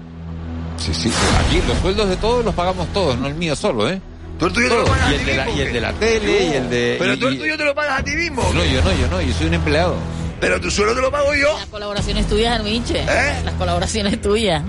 Sí, 0.78 0.92
sí, 0.94 1.12
aquí 1.46 1.62
los 1.66 1.78
sueldos 1.78 2.08
de 2.08 2.16
todos 2.16 2.44
los 2.44 2.54
pagamos 2.54 2.86
todos, 2.92 3.16
no 3.18 3.28
el 3.28 3.34
mío 3.34 3.54
solo, 3.56 3.88
¿eh? 3.88 4.00
Tú 4.38 4.46
el 4.46 4.52
tuyo 4.52 4.68
te 4.68 4.74
lo 4.76 4.84
pagas 4.84 5.10
y 5.10 5.14
a 5.14 5.16
el 5.16 5.18
ti 5.20 5.24
de 5.30 5.36
la, 5.36 5.44
mismo, 5.46 5.58
y 5.58 5.62
el 5.62 5.72
de 5.72 5.80
la 5.80 5.92
tele 5.94 6.44
y 6.46 6.52
el 6.52 6.70
de... 6.70 6.96
Pero 6.98 7.14
y- 7.14 7.16
tú 7.18 7.28
el 7.28 7.34
y- 7.34 7.38
tuyo 7.38 7.56
te 7.56 7.64
lo 7.64 7.74
pagas 7.74 8.00
a 8.00 8.02
ti 8.02 8.10
mismo. 8.12 8.42
No, 8.52 8.64
yo 8.64 8.82
no, 8.82 8.92
yo 8.92 9.08
no, 9.08 9.20
yo 9.22 9.32
soy 9.34 9.46
un 9.46 9.54
empleado. 9.54 9.94
Pero 10.40 10.60
tu 10.60 10.70
sueldo 10.70 10.94
te 10.94 11.00
lo 11.00 11.10
pago 11.10 11.34
yo. 11.34 11.56
Las 11.58 11.66
colaboraciones 11.66 12.26
tuyas, 12.26 12.54
Arminche. 12.58 12.98
¿Eh? 13.08 13.40
Las 13.44 13.54
colaboraciones 13.54 14.20
tuyas. 14.20 14.62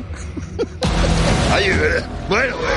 Ay, 1.51 1.65
eh, 1.65 2.03
bueno, 2.29 2.55
pues... 2.57 2.71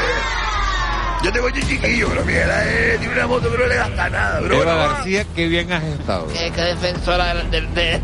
Yo 1.23 1.31
tengo 1.33 1.49
este 1.49 1.61
chiquillo, 1.63 2.09
pero 2.09 2.25
Miguel 2.25 2.49
eh, 2.51 2.97
tiene 2.99 3.15
una 3.15 3.27
moto 3.27 3.51
que 3.53 3.59
no 3.59 3.67
le 3.67 3.77
gasta 3.77 4.09
nada, 4.09 4.41
bro. 4.41 4.63
Eva 4.63 4.73
no. 4.73 4.79
García, 4.95 5.25
qué 5.37 5.49
bien 5.49 5.71
has 5.73 5.85
estado. 5.85 6.27
Que, 6.29 6.51
que 6.51 6.61
defensora 6.63 7.35
de- 7.35 7.61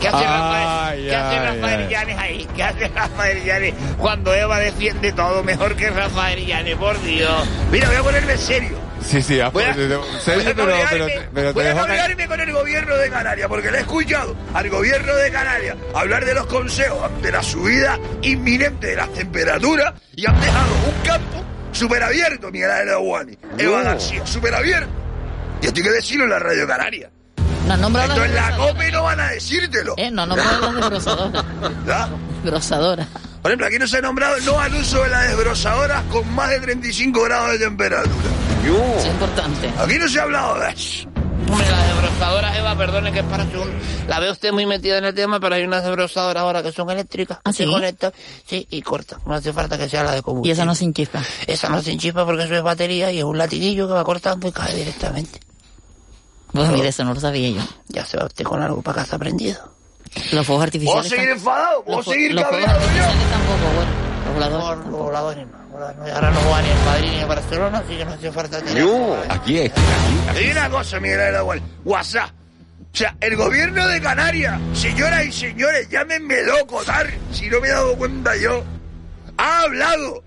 ¿Qué 0.00 0.08
hace 0.08 0.16
Ay, 0.16 0.24
Rafael, 0.24 1.04
¿qué 1.08 1.16
hace 1.16 1.36
ay, 1.38 1.46
Rafael 1.60 1.80
ay. 1.80 1.88
Llanes 1.90 2.18
ahí? 2.18 2.48
¿Qué 2.56 2.62
hace 2.62 2.88
Rafael 2.88 3.44
Llanes 3.44 3.74
cuando 3.98 4.34
Eva 4.34 4.58
defiende 4.58 5.12
todo 5.12 5.44
mejor 5.44 5.76
que 5.76 5.90
Rafael 5.90 6.44
Llanes? 6.44 6.76
Por 6.76 7.00
Dios. 7.02 7.30
Mira, 7.70 7.86
voy 7.88 7.96
a 7.96 8.02
ponerme 8.02 8.36
serio. 8.36 8.76
Sí, 9.04 9.22
sí, 9.22 9.40
a- 9.40 9.48
Voy 9.50 9.64
a, 9.64 9.74
serio, 9.74 10.00
voy 10.28 10.36
a 10.46 10.54
pero, 10.54 11.06
pero, 11.32 11.32
pero 11.32 11.52
voy 11.54 11.66
a 11.66 12.26
con 12.28 12.40
el 12.40 12.52
gobierno 12.52 12.96
de 12.96 13.10
Canarias, 13.10 13.48
porque 13.48 13.70
le 13.70 13.78
he 13.78 13.80
escuchado 13.80 14.34
al 14.54 14.70
gobierno 14.70 15.14
de 15.14 15.30
Canarias 15.30 15.76
hablar 15.94 16.24
de 16.24 16.34
los 16.34 16.46
consejos 16.46 17.02
ante 17.04 17.30
la 17.30 17.42
subida 17.42 17.98
inminente 18.22 18.88
de 18.88 18.96
las 18.96 19.12
temperaturas 19.12 19.92
y 20.16 20.26
han 20.26 20.40
dejado 20.40 20.72
un 20.86 21.06
campo 21.06 21.44
súper 21.72 22.02
abierto, 22.02 22.50
Miguel 22.50 22.70
Ángel 22.70 22.90
Aguani, 22.90 23.38
Eva 23.58 23.78
No. 23.78 23.84
García, 23.84 24.26
súper 24.26 24.54
abierto. 24.54 24.90
Y 25.60 25.66
esto 25.66 25.78
hay 25.80 25.84
que 25.84 25.90
decirlo 25.90 26.24
en 26.24 26.30
la 26.30 26.38
Radio 26.38 26.66
Canaria. 26.66 27.10
No 27.66 27.74
han 27.74 27.80
nombrado 27.80 28.12
Esto 28.12 28.24
en 28.24 28.34
la. 28.34 28.56
COPE 28.56 28.90
no 28.92 29.02
van 29.04 29.20
a 29.20 29.28
decírtelo. 29.30 29.94
Eh, 29.96 30.10
no 30.10 30.22
han 30.22 30.28
nombrado 30.30 30.72
las 30.72 30.74
desbrozadoras. 30.74 31.44
¿Ya? 31.86 32.08
Desbrozadoras. 32.42 33.06
Por 33.40 33.50
ejemplo, 33.50 33.66
aquí 33.66 33.78
no 33.78 33.86
se 33.86 33.98
ha 33.98 34.00
nombrado 34.00 34.36
no 34.40 34.58
al 34.58 34.74
uso 34.74 35.02
de 35.02 35.08
las 35.10 35.28
desbrozadoras 35.28 36.02
con 36.04 36.32
más 36.34 36.50
de 36.50 36.60
35 36.60 37.22
grados 37.22 37.52
de 37.52 37.58
temperatura. 37.58 38.14
Es 38.98 39.06
importante. 39.06 39.72
Aquí 39.78 39.98
no 39.98 40.08
se 40.08 40.20
ha 40.20 40.22
hablado 40.22 40.58
de 40.60 40.70
eso. 40.70 41.08
Hombre, 41.50 41.68
las 41.70 41.86
desbrozadoras, 41.86 42.56
Eva, 42.56 42.76
perdone 42.76 43.12
que 43.12 43.18
es 43.18 43.24
para 43.26 43.44
que 43.44 43.58
un- 43.58 43.70
la 44.08 44.20
ve 44.20 44.30
usted 44.30 44.52
muy 44.52 44.64
metida 44.64 44.98
en 44.98 45.04
el 45.04 45.14
tema, 45.14 45.38
pero 45.40 45.54
hay 45.56 45.64
unas 45.64 45.82
desbrozadoras 45.84 46.42
ahora 46.42 46.62
que 46.62 46.72
son 46.72 46.88
eléctricas. 46.90 47.38
¿Ah, 47.44 47.52
se 47.52 47.64
sí? 47.64 47.70
conectan, 47.70 48.12
sí, 48.46 48.66
y 48.70 48.80
cortan. 48.80 49.18
No 49.26 49.34
hace 49.34 49.52
falta 49.52 49.76
que 49.76 49.88
sea 49.88 50.04
la 50.04 50.12
de 50.12 50.22
combustible. 50.22 50.48
Y 50.50 50.52
esa 50.52 50.64
no 50.64 50.74
sin 50.74 50.94
chispa. 50.94 51.22
Esa 51.46 51.68
no 51.68 51.82
se 51.82 51.90
enchispa 51.92 52.24
porque 52.24 52.44
eso 52.44 52.54
es 52.54 52.62
batería 52.62 53.10
y 53.12 53.18
es 53.18 53.24
un 53.24 53.36
latiguillo 53.36 53.86
que 53.88 53.94
va 53.94 54.04
cortando 54.04 54.46
y 54.48 54.52
cae 54.52 54.74
directamente. 54.76 55.40
Pues 56.52 56.68
mire, 56.70 56.88
eso 56.88 57.04
no 57.04 57.14
lo 57.14 57.20
sabía 57.20 57.50
yo. 57.50 57.62
Ya 57.88 58.04
se 58.06 58.16
va 58.16 58.26
usted 58.26 58.44
con 58.44 58.62
algo 58.62 58.80
para 58.82 59.02
casa 59.02 59.18
prendido. 59.18 59.58
Los 60.32 60.46
fuegos 60.46 60.46
¿Puedo 60.46 60.62
artificiales. 60.62 61.08
seguir 61.08 61.28
tam- 61.28 61.32
enfadado? 61.32 61.82
¿Puedo 61.84 61.96
los, 61.98 62.04
fu- 62.04 62.12
seguir 62.12 62.34
los 62.34 62.44
fuegos 62.44 62.60
cabreado 62.66 62.80
yo? 62.80 62.86
artificiales 63.04 63.30
tampoco, 63.30 63.74
bueno. 63.74 63.90
Los 64.24 64.34
voladores. 64.34 64.86
Los 64.86 64.98
voladores 65.00 65.46
no. 65.48 65.61
No. 65.78 66.14
Ahora 66.14 66.30
no 66.30 66.40
juegan 66.40 66.64
ni 66.64 66.70
en 66.70 66.84
Madrid 66.84 67.10
ni 67.10 67.20
en 67.20 67.28
Barcelona, 67.28 67.78
así 67.78 67.96
que 67.96 68.04
no 68.04 68.12
hace 68.12 68.32
falta 68.32 68.62
tener... 68.62 68.82
Aquí, 69.28 69.58
aquí, 69.60 69.72
aquí. 70.28 70.38
Hay 70.38 70.50
una 70.50 70.70
cosa, 70.70 71.00
Miguel 71.00 71.36
Agual. 71.36 71.62
WhatsApp. 71.84 72.30
O 72.92 72.96
sea, 72.96 73.16
el 73.20 73.36
gobierno 73.36 73.88
de 73.88 74.02
Canarias, 74.02 74.60
señoras 74.74 75.24
y 75.24 75.32
señores, 75.32 75.88
llámenme 75.88 76.42
loco, 76.42 76.84
tar, 76.84 77.08
si 77.32 77.48
no 77.48 77.58
me 77.60 77.68
he 77.68 77.70
dado 77.70 77.96
cuenta 77.96 78.36
yo, 78.36 78.62
ha 79.38 79.62
hablado. 79.62 80.22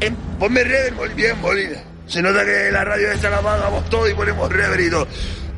En, 0.00 0.16
ponme 0.38 0.64
rever 0.64 1.14
bien, 1.14 1.38
Molina. 1.40 1.82
Se 2.06 2.22
nota 2.22 2.44
que 2.46 2.70
la 2.72 2.84
radio 2.84 3.12
esta 3.12 3.28
la 3.28 3.42
pagamos 3.42 3.90
todo 3.90 4.08
y 4.08 4.14
ponemos 4.14 4.50
rever 4.50 4.80
y 4.80 4.90
todo. 4.90 5.06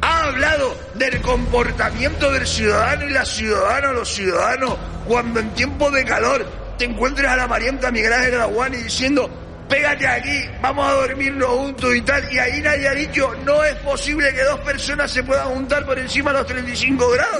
Ha 0.03 0.25
hablado 0.25 0.77
del 0.95 1.21
comportamiento 1.21 2.33
del 2.33 2.45
ciudadano 2.47 3.07
y 3.07 3.11
la 3.11 3.25
ciudadana, 3.25 3.93
los 3.93 4.13
ciudadanos, 4.13 4.77
cuando 5.07 5.39
en 5.39 5.51
tiempos 5.51 5.93
de 5.93 6.05
calor 6.05 6.47
te 6.81 6.87
encuentres 6.87 7.29
a 7.29 7.37
la 7.37 7.47
parienta 7.47 7.91
Miguel 7.91 8.11
Ángel 8.11 8.41
Aguani 8.41 8.79
diciendo 8.79 9.29
pégate 9.69 10.07
aquí, 10.07 10.49
vamos 10.63 10.89
a 10.89 10.93
dormirnos 10.93 11.49
juntos 11.51 11.95
y 11.95 12.01
tal. 12.01 12.33
Y 12.33 12.39
ahí 12.39 12.63
nadie 12.63 12.89
ha 12.89 12.95
dicho, 12.95 13.35
no 13.45 13.63
es 13.63 13.75
posible 13.77 14.33
que 14.33 14.43
dos 14.45 14.59
personas 14.61 15.11
se 15.11 15.23
puedan 15.23 15.49
juntar 15.51 15.85
por 15.85 15.99
encima 15.99 16.33
de 16.33 16.39
los 16.39 16.47
35 16.47 17.11
grados. 17.11 17.39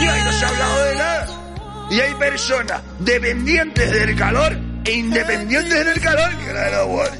Y 0.00 0.06
ahí 0.06 0.22
no 0.24 0.32
se 0.32 0.44
ha 0.44 0.48
hablado 0.48 0.84
de 0.84 0.94
nada. 0.94 1.26
Y 1.90 2.00
hay 2.00 2.14
personas 2.14 2.80
dependientes 3.00 3.90
del 3.90 4.16
calor 4.16 4.56
e 4.84 4.92
independientes 4.92 5.84
del 5.84 6.00
calor, 6.00 6.32
Miguel 6.36 6.56
Ángel 6.56 6.74
Aguani. 6.74 7.18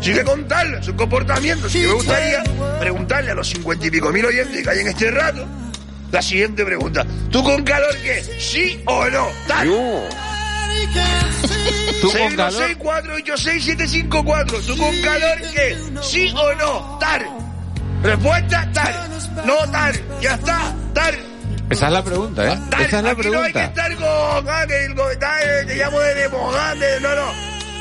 Sí 0.00 0.12
que 0.12 0.24
contarlo, 0.24 0.82
su 0.82 0.96
comportamiento. 0.96 1.68
Sí 1.70 1.82
que 1.82 1.86
me 1.86 1.94
gustaría 1.94 2.42
preguntarle 2.80 3.30
a 3.30 3.34
los 3.34 3.48
cincuenta 3.48 3.86
y 3.86 3.90
pico 3.90 4.10
mil 4.10 4.26
oyentes 4.26 4.64
que 4.64 4.68
hay 4.68 4.80
en 4.80 4.88
este 4.88 5.12
rato 5.12 5.46
la 6.12 6.22
siguiente 6.22 6.64
pregunta. 6.64 7.04
¿Tú 7.30 7.42
con 7.42 7.62
calor 7.64 7.94
qué? 8.02 8.22
¿Sí 8.38 8.80
o 8.86 9.04
no? 9.10 9.28
Tal. 9.46 9.68
¿Tú 12.00 12.12
con 12.12 12.36
calor? 12.36 12.62
646-486-754. 12.78 14.66
¿Tú 14.66 14.76
con 14.76 15.00
calor 15.02 15.38
qué? 15.54 15.76
¿Sí 16.02 16.32
o 16.36 16.54
no? 16.54 16.98
Tar. 17.00 17.26
Respuesta, 18.02 18.68
tar. 18.72 19.08
No, 19.44 19.56
tar. 19.70 19.94
Ya 20.20 20.34
está, 20.34 20.74
tar. 20.92 21.14
Esa 21.70 21.86
es 21.86 21.92
la 21.92 22.04
pregunta, 22.04 22.52
¿eh? 22.52 22.58
Tar. 22.70 22.82
Esa 22.82 22.98
es 22.98 23.04
la 23.04 23.10
Aquí 23.10 23.28
no 23.28 23.42
hay 23.42 23.52
que 23.52 23.58
pregunta. 23.58 23.64
estar 23.64 23.96
con... 23.96 24.48
Ah, 24.48 24.64
que 24.68 24.84
eh, 24.84 25.64
te 25.66 25.76
llamo 25.76 25.98
de 26.00 26.14
Demogán, 26.14 26.78
de- 26.78 27.00
No, 27.00 27.14
no. 27.16 27.32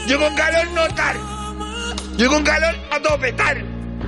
Yo 0.08 0.20
con 0.20 0.36
calor 0.36 0.68
no, 0.72 0.88
tar. 0.96 1.16
Yo 2.18 2.30
con 2.30 2.44
calor 2.44 2.76
a 2.92 3.00
tope, 3.02 3.34
tar. 3.34 3.64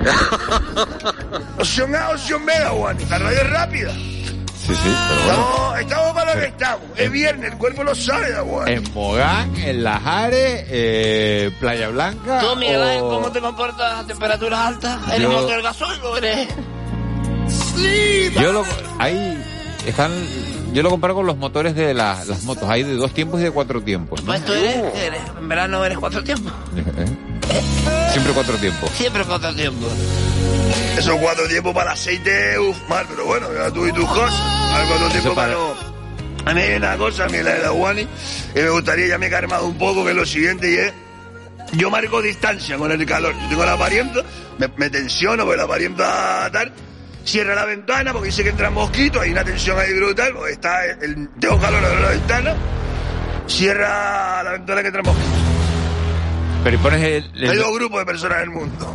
opción 1.58 1.94
A, 1.94 2.10
opción 2.10 2.44
B, 2.46 2.52
Juan. 2.70 2.96
La 3.10 3.18
radio 3.18 3.38
es 3.40 3.50
rápida. 3.50 3.92
Sí, 3.92 4.74
sí, 4.74 4.94
pero 5.08 5.22
bueno. 5.24 5.40
Estamos, 5.40 5.80
estamos 5.80 6.12
para 6.14 6.34
lo 6.34 6.40
que 6.40 6.46
estamos. 6.48 6.82
Es 6.96 7.10
viernes, 7.10 7.52
el 7.52 7.58
cuerpo 7.58 7.84
lo 7.84 7.94
sabe, 7.94 8.34
Juan. 8.34 8.68
En 8.68 8.92
Mogán, 8.92 9.56
en 9.56 9.82
Lajares, 9.84 10.64
eh, 10.68 11.50
Playa 11.58 11.88
Blanca. 11.88 12.40
Tú, 12.40 12.54
Miguel 12.56 13.00
o- 13.00 13.08
¿cómo 13.08 13.32
te 13.32 13.40
comportas 13.40 14.00
a 14.00 14.06
temperaturas 14.06 14.58
altas? 14.60 14.98
¿Eres 15.08 15.22
Yo- 15.22 15.30
motor 15.32 15.62
gasoil 15.62 16.00
eres...? 16.18 16.48
Yo 18.40 18.52
lo, 18.52 18.64
ahí 18.98 19.42
están, 19.86 20.10
yo 20.74 20.82
lo 20.82 20.90
comparo 20.90 21.14
con 21.14 21.24
los 21.26 21.36
motores 21.38 21.74
de 21.74 21.94
la- 21.94 22.22
las 22.26 22.42
motos. 22.42 22.68
Hay 22.68 22.82
de 22.82 22.94
dos 22.94 23.12
tiempos 23.14 23.40
y 23.40 23.44
de 23.44 23.50
cuatro 23.50 23.80
tiempos. 23.80 24.20
¿no? 24.20 24.26
Pues 24.26 24.44
tú 24.44 24.52
eres, 24.52 24.76
eres- 24.96 25.20
en 25.38 25.48
verano 25.48 25.82
eres 25.84 25.96
cuatro 25.98 26.22
tiempos. 26.22 26.52
Siempre 28.12 28.32
cuatro 28.32 28.56
tiempos. 28.56 28.90
Siempre 28.90 29.24
cuatro 29.24 29.54
tiempos. 29.54 29.92
Esos 30.96 31.16
cuatro 31.16 31.46
tiempos 31.48 31.72
para 31.74 31.90
el 31.90 31.94
aceite, 31.94 32.58
uff, 32.58 32.76
mal, 32.88 33.06
pero 33.08 33.24
bueno, 33.26 33.46
ya 33.54 33.70
tú 33.70 33.86
y 33.86 33.92
tus 33.92 34.06
cosas. 34.08 34.34
Hay 34.72 34.86
cuatro 34.88 35.08
tiempos 35.08 35.34
para 35.34 35.54
para- 35.54 35.58
no. 35.58 35.88
A 36.50 36.54
mí 36.54 36.60
hay 36.62 36.76
una 36.76 36.96
cosa, 36.96 37.24
a 37.24 37.28
mí 37.28 37.38
la 37.38 37.52
de 37.54 37.62
la 37.62 37.70
Guani, 37.70 38.08
que 38.54 38.62
me 38.62 38.70
gustaría 38.70 39.06
ya 39.08 39.18
me 39.18 39.26
he 39.26 39.30
calmado 39.30 39.66
un 39.66 39.76
poco, 39.76 40.04
que 40.04 40.10
es 40.10 40.16
lo 40.16 40.24
siguiente, 40.26 40.70
y 40.70 40.76
es. 40.76 40.92
Yo 41.72 41.90
marco 41.90 42.22
distancia 42.22 42.78
con 42.78 42.90
el 42.90 43.04
calor. 43.04 43.34
Yo 43.42 43.48
tengo 43.50 43.64
la 43.66 43.76
parienta, 43.76 44.20
me, 44.58 44.68
me 44.76 44.88
tensiono 44.88 45.44
porque 45.44 45.58
la 45.58 45.66
parienta 45.66 46.48
tal. 46.50 46.72
Cierra 47.24 47.54
la 47.54 47.66
ventana 47.66 48.12
porque 48.12 48.28
dice 48.28 48.42
que 48.42 48.48
entran 48.50 48.72
mosquitos, 48.72 49.20
hay 49.22 49.32
una 49.32 49.44
tensión 49.44 49.78
ahí 49.78 49.92
brutal, 49.92 50.32
porque 50.34 50.52
está 50.52 50.84
el, 50.86 51.28
tengo 51.38 51.58
calor 51.60 51.84
abre 51.84 52.00
la 52.00 52.08
ventana. 52.08 52.54
Cierra 53.46 54.42
la 54.42 54.52
ventana 54.52 54.80
que 54.80 54.86
entran 54.88 55.04
mosquitos. 55.04 55.57
Pero 56.64 56.76
y 56.76 56.78
pones 56.80 57.02
el, 57.02 57.30
el- 57.34 57.50
Hay 57.50 57.56
dos 57.56 57.74
grupos 57.74 58.00
de 58.00 58.06
personas 58.06 58.38
en 58.38 58.44
el 58.44 58.50
mundo. 58.50 58.94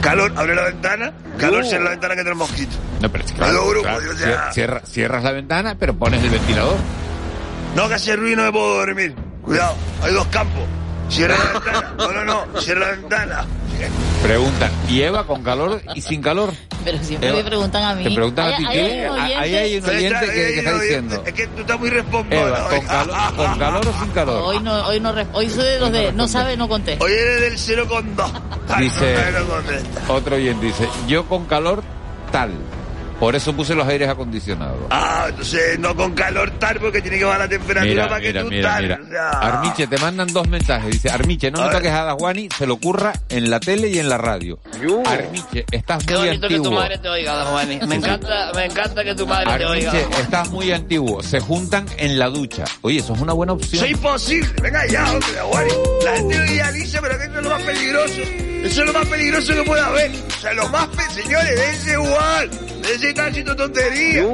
Calor, 0.00 0.32
abre 0.36 0.54
la 0.54 0.62
ventana, 0.64 1.12
calor, 1.38 1.62
Uh. 1.62 1.66
cierra 1.68 1.84
la 1.84 1.90
ventana 1.90 2.14
que 2.14 2.20
entra 2.20 2.32
el 2.32 2.38
mosquito. 2.38 2.76
No, 3.00 3.08
pero 3.10 3.24
es 3.24 3.32
que, 3.32 3.44
Hay 3.44 3.52
dos 3.52 3.68
grupos, 3.70 3.82
claro, 3.90 4.12
cier- 4.14 4.52
cierra- 4.52 4.82
cierras 4.84 5.22
la 5.22 5.32
ventana, 5.32 5.76
pero 5.78 5.94
pones 5.94 6.22
el 6.24 6.30
ventilador. 6.30 6.76
No, 7.76 7.88
que 7.88 7.94
hace 7.94 8.16
ruido 8.16 8.36
no 8.38 8.42
me 8.44 8.52
puedo 8.52 8.74
dormir. 8.78 9.14
Cuidado, 9.42 9.74
hay 10.02 10.12
dos 10.12 10.26
campos. 10.26 10.62
Cierra 11.08 11.36
la 11.38 11.52
ventana. 11.52 11.94
No, 11.98 12.12
no, 12.12 12.24
no, 12.52 12.60
cierra 12.60 12.80
la 12.80 12.90
ventana. 12.92 13.44
Preguntan, 14.22 14.70
¿y 14.88 15.02
Eva 15.02 15.26
con 15.26 15.42
calor 15.42 15.82
y 15.96 16.00
sin 16.00 16.22
calor? 16.22 16.52
Pero 16.84 16.98
siempre 17.02 17.28
Eva, 17.30 17.38
me 17.38 17.44
preguntan 17.44 17.82
a 17.82 17.94
mí. 17.94 18.04
Te 18.04 18.10
preguntan 18.12 18.52
a 18.52 18.56
ti, 18.56 18.64
¿qué? 18.70 19.08
Ahí 19.08 19.54
hay 19.56 19.78
un 19.78 19.84
oyente 19.88 20.26
que, 20.26 20.32
que 20.32 20.58
está 20.60 20.78
diciendo. 20.80 21.22
Es 21.26 21.32
que 21.32 21.46
tú 21.48 21.60
estás 21.60 21.80
muy 21.80 21.90
respondona. 21.90 22.40
Eva, 22.40 22.68
¿con 22.68 22.86
calor, 22.86 23.36
¿con 23.36 23.58
calor 23.58 23.88
o 23.88 23.98
sin 24.00 24.08
calor? 24.12 24.42
Hoy 24.44 24.60
no, 24.60 24.86
hoy 24.86 25.00
no, 25.00 25.12
res- 25.12 25.26
hoy 25.32 25.50
soy 25.50 25.64
de 25.64 25.80
los 25.80 25.90
de 25.92 26.12
no 26.12 26.28
sabe, 26.28 26.56
no 26.56 26.68
conté. 26.68 26.96
Hoy 27.00 27.12
eres 27.12 27.66
del 27.66 27.78
0,2. 27.88 28.78
Dice, 28.78 29.14
contesta. 29.48 30.02
otro 30.12 30.36
oyente 30.36 30.66
dice, 30.66 30.88
yo 31.08 31.26
con 31.26 31.44
calor 31.46 31.82
tal. 32.30 32.52
Por 33.22 33.36
eso 33.36 33.54
puse 33.54 33.76
los 33.76 33.86
aires 33.86 34.08
acondicionados. 34.08 34.78
Ah, 34.90 35.26
entonces 35.28 35.78
no 35.78 35.94
con 35.94 36.12
calor 36.12 36.50
tal 36.58 36.80
porque 36.80 37.00
tiene 37.00 37.18
que 37.18 37.24
bajar 37.24 37.42
la 37.42 37.48
temperatura 37.48 37.88
Mira, 37.94 38.08
para 38.08 38.20
que 38.20 38.26
mira, 38.28 38.42
tú 38.42 38.48
mira, 38.48 38.68
tal. 38.74 39.04
mira. 39.06 39.30
Armiche, 39.30 39.86
te 39.86 39.98
mandan 39.98 40.26
dos 40.32 40.48
mensajes. 40.48 40.90
Dice, 40.90 41.08
Armiche, 41.08 41.48
no 41.52 41.58
A 41.58 41.60
me 41.60 41.68
ver. 41.68 41.76
toques 41.76 41.92
a 41.92 42.02
Dajuani, 42.02 42.48
se 42.58 42.66
lo 42.66 42.74
ocurra 42.74 43.12
en 43.28 43.48
la 43.48 43.60
tele 43.60 43.90
y 43.90 44.00
en 44.00 44.08
la 44.08 44.18
radio. 44.18 44.58
Armiche, 45.06 45.64
estás 45.70 46.04
Qué 46.04 46.14
muy 46.16 46.26
bonito 46.26 46.48
que 46.48 46.54
tu 46.56 46.62
antiguo. 46.62 46.80
madre 46.80 46.98
te 46.98 47.08
oiga, 47.08 47.32
don 47.36 47.46
Juani. 47.52 47.78
Me 47.86 47.94
encanta, 47.94 48.50
me 48.56 48.64
encanta 48.64 49.04
que 49.04 49.14
tu 49.14 49.24
madre 49.28 49.56
te 49.56 49.64
oiga. 49.66 49.90
Armiche, 49.92 50.20
estás 50.20 50.50
muy 50.50 50.72
antiguo. 50.72 51.22
Se 51.22 51.38
juntan 51.38 51.86
en 51.98 52.18
la 52.18 52.26
ducha. 52.28 52.64
Oye, 52.80 52.98
eso 52.98 53.14
es 53.14 53.20
una 53.20 53.34
buena 53.34 53.52
opción. 53.52 53.76
Eso 53.76 53.84
es 53.84 53.92
imposible. 53.92 54.48
Venga 54.60 54.84
ya, 54.88 55.08
hombre, 55.12 55.38
Aguari. 55.38 55.70
La 56.04 56.12
gente 56.16 56.38
lo 56.38 56.44
idealiza, 56.46 57.00
pero 57.00 57.16
que 57.18 57.24
es 57.26 57.30
lo 57.30 57.50
más 57.50 57.62
peligroso. 57.62 58.20
Eso 58.62 58.80
es 58.82 58.86
lo 58.86 58.92
más 58.92 59.06
peligroso 59.08 59.54
que 59.54 59.62
puede 59.64 59.80
haber. 59.82 60.10
O 60.10 60.30
sea, 60.40 60.52
lo 60.54 60.68
más... 60.68 60.88
Señores, 61.14 61.56
déjense 61.56 61.92
igual. 61.92 62.50
Déjense 62.82 63.08
estar 63.08 63.28
haciendo 63.30 63.56
tonterías. 63.56 64.26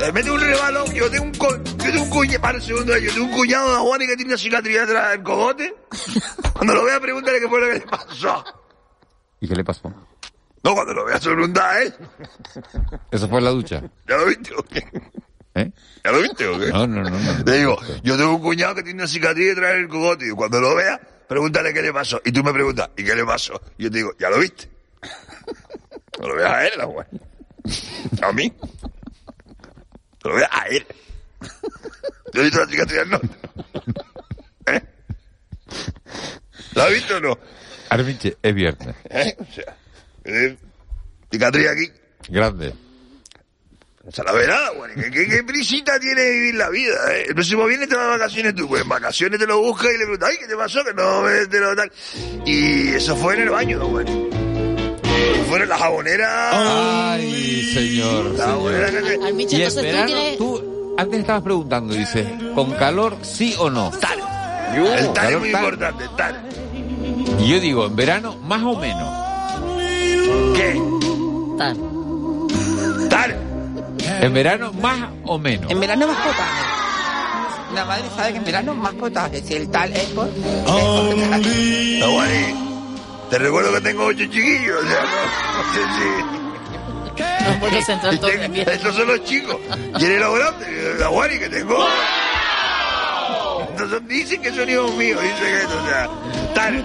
Le 0.00 0.12
mete 0.12 0.30
un 0.30 0.40
rebalón. 0.40 0.92
Yo 0.92 1.10
tengo 1.10 1.24
un, 1.24 1.34
co- 1.34 1.56
yo 1.56 1.76
tengo 1.76 2.02
un 2.02 2.10
cuñado... 2.10 2.40
Para 2.40 2.58
un 2.58 2.62
segundo. 2.64 2.96
Yo 2.98 3.12
tengo 3.12 3.26
un 3.26 3.32
cuñado 3.32 3.70
de 3.70 3.76
Aguari 3.76 4.06
que 4.06 4.16
tiene 4.16 4.30
una 4.32 4.38
cicatriz 4.38 4.78
atrás 4.80 5.10
del 5.10 5.22
cogote. 5.22 5.74
Cuando 6.54 6.74
lo 6.74 6.84
vea, 6.84 7.00
pregúntale 7.00 7.40
qué 7.40 7.48
fue 7.48 7.60
lo 7.60 7.66
que 7.68 7.74
le 7.74 7.80
pasó. 7.80 8.44
¿Y 9.40 9.48
qué 9.48 9.54
le 9.54 9.64
pasó? 9.64 9.92
No, 10.64 10.74
cuando 10.74 10.92
lo 10.92 11.04
vea, 11.04 11.20
se 11.20 11.30
a 11.30 11.82
él. 11.82 11.94
Eso 13.12 13.28
fue 13.28 13.38
en 13.38 13.44
la 13.44 13.50
ducha. 13.50 13.80
¿Ya 14.08 14.16
lo 14.16 14.26
viste 14.26 14.52
o 14.56 14.62
qué? 14.64 14.84
¿Eh? 15.54 15.70
¿Ya 16.04 16.10
lo 16.10 16.20
viste 16.20 16.46
o 16.48 16.58
qué? 16.58 16.66
No, 16.66 16.86
no, 16.86 17.02
no. 17.04 17.10
no. 17.10 17.44
Le 17.46 17.58
digo, 17.58 17.78
yo 18.02 18.16
tengo 18.16 18.34
un 18.34 18.42
cuñado 18.42 18.74
que 18.74 18.82
tiene 18.82 19.00
una 19.02 19.06
cicatriz 19.08 19.46
detrás 19.54 19.74
del 19.74 19.88
cogote 19.88 20.26
y 20.26 20.30
cuando 20.30 20.60
lo 20.60 20.74
vea, 20.74 21.00
pregúntale 21.28 21.72
qué 21.72 21.82
le 21.82 21.92
pasó. 21.92 22.20
Y 22.24 22.32
tú 22.32 22.42
me 22.42 22.52
preguntas, 22.52 22.90
¿y 22.96 23.04
qué 23.04 23.14
le 23.14 23.24
pasó? 23.24 23.60
Y 23.76 23.84
yo 23.84 23.90
te 23.90 23.98
digo, 23.98 24.12
¿ya 24.18 24.30
lo 24.30 24.38
viste? 24.38 24.68
No 26.20 26.28
lo 26.28 26.34
veas 26.34 26.52
a 26.52 26.66
él, 26.66 26.72
la 26.76 26.84
güey. 26.84 27.06
A 28.22 28.32
mí. 28.32 28.52
No 30.24 30.30
lo 30.30 30.34
veas 30.34 30.50
a 30.50 30.66
él. 30.66 30.86
Yo 32.32 32.40
he 32.40 32.44
visto 32.44 32.60
la 32.60 32.66
cicatriz 32.66 33.06
no. 33.06 33.20
¿Eh? 34.66 34.82
¿La 36.74 36.84
has 36.84 36.92
visto 36.92 37.16
o 37.16 37.20
no? 37.20 37.38
Armiche, 37.90 38.36
es 38.42 38.54
viernes. 38.54 38.94
¿Eh? 39.08 39.36
O 39.38 39.52
sea, 39.52 39.76
eh, 40.24 40.56
cicatriz 41.30 41.68
aquí. 41.68 41.92
Grande. 42.28 42.74
Se 44.12 44.24
la 44.24 44.32
verá, 44.32 44.70
güey. 44.76 44.94
¿Qué, 44.94 45.10
qué, 45.10 45.26
qué 45.28 45.44
prisita 45.44 45.98
tiene 46.00 46.20
de 46.22 46.30
vivir 46.32 46.54
la 46.54 46.70
vida? 46.70 46.94
Eh? 47.14 47.24
El 47.28 47.34
próximo 47.34 47.66
viernes 47.66 47.88
te 47.88 47.94
vas 47.96 48.04
de 48.06 48.10
vacaciones 48.12 48.54
tú. 48.54 48.66
Pues 48.68 48.82
en 48.82 48.88
vacaciones 48.88 49.38
te 49.38 49.46
lo 49.46 49.60
buscas 49.60 49.86
y 49.94 49.98
le 49.98 50.04
preguntas, 50.04 50.28
ay, 50.30 50.36
¿qué 50.38 50.46
te 50.46 50.56
pasó? 50.56 50.82
Que 50.84 50.94
no 50.94 51.20
me 51.22 51.46
te 51.46 51.60
lo 51.60 51.76
tal. 51.76 51.92
Y 52.46 52.88
eso 52.88 53.14
fue 53.16 53.34
en 53.34 53.40
el 53.42 53.50
baño, 53.50 53.86
güey. 53.86 54.06
Fueron 55.48 55.68
las 55.68 55.78
jaboneras. 55.78 56.30
Ay, 56.54 57.70
señor. 57.74 58.24
La 58.24 58.30
señor. 58.30 58.46
jabonera 58.48 58.90
que 58.90 59.00
se- 59.02 59.26
Armiche, 59.26 59.56
Y 59.56 59.62
en 59.62 59.68
entonces 59.68 59.90
tú 59.92 60.06
tienes... 60.06 60.38
tú 60.38 60.94
antes 60.98 61.20
estabas 61.20 61.42
preguntando, 61.42 61.94
dice, 61.94 62.26
¿con 62.54 62.72
calor 62.72 63.16
sí 63.22 63.54
o 63.58 63.70
no? 63.70 63.90
Tal. 64.00 64.18
Yo, 64.74 64.92
El 64.94 65.12
tal 65.12 65.24
es 65.26 65.30
calor 65.30 65.40
muy 65.40 65.52
tal. 65.52 65.64
importante, 65.64 66.04
tal. 66.16 66.48
Y 67.40 67.48
yo 67.52 67.60
digo, 67.60 67.86
en 67.86 67.96
verano, 67.96 68.36
más 68.38 68.62
o 68.62 68.74
menos. 68.78 69.14
¿Qué? 70.56 70.80
Tal. 71.58 71.76
Tal. 73.08 73.36
En 74.20 74.34
verano, 74.34 74.72
más 74.74 75.10
o 75.24 75.38
menos. 75.38 75.70
En 75.70 75.80
verano 75.80 76.06
más 76.06 76.16
potaje. 76.16 76.62
La 77.74 77.84
madre 77.84 78.04
sabe 78.16 78.32
que 78.32 78.38
en 78.38 78.44
verano 78.44 78.74
más 78.74 78.94
potaje. 78.94 79.42
Si 79.42 79.54
el 79.54 79.70
tal 79.70 79.92
es 79.92 80.04
por... 80.06 80.28
es 80.28 82.00
No, 82.00 82.12
güey. 82.12 82.54
Te 83.30 83.38
recuerdo 83.38 83.72
que 83.74 83.80
tengo 83.82 84.06
ocho 84.06 84.24
chiquillos. 84.24 84.78
O 84.82 84.88
sea, 84.88 85.02
no, 85.02 86.38
Estos 88.72 88.94
son 88.94 89.08
los 89.08 89.24
chicos. 89.24 89.56
Y 89.98 90.04
eres 90.04 90.20
lo 90.20 90.32
grande, 90.32 90.94
la 90.98 91.08
guari 91.08 91.38
que 91.38 91.48
tengo. 91.48 91.78
Son- 93.78 94.08
dicen 94.08 94.42
que 94.42 94.52
son 94.52 94.68
hijos 94.68 94.92
míos, 94.94 95.20
dicen 95.22 95.38
que 95.38 95.66
o 95.66 95.84
sea, 95.86 96.08
tal. 96.54 96.84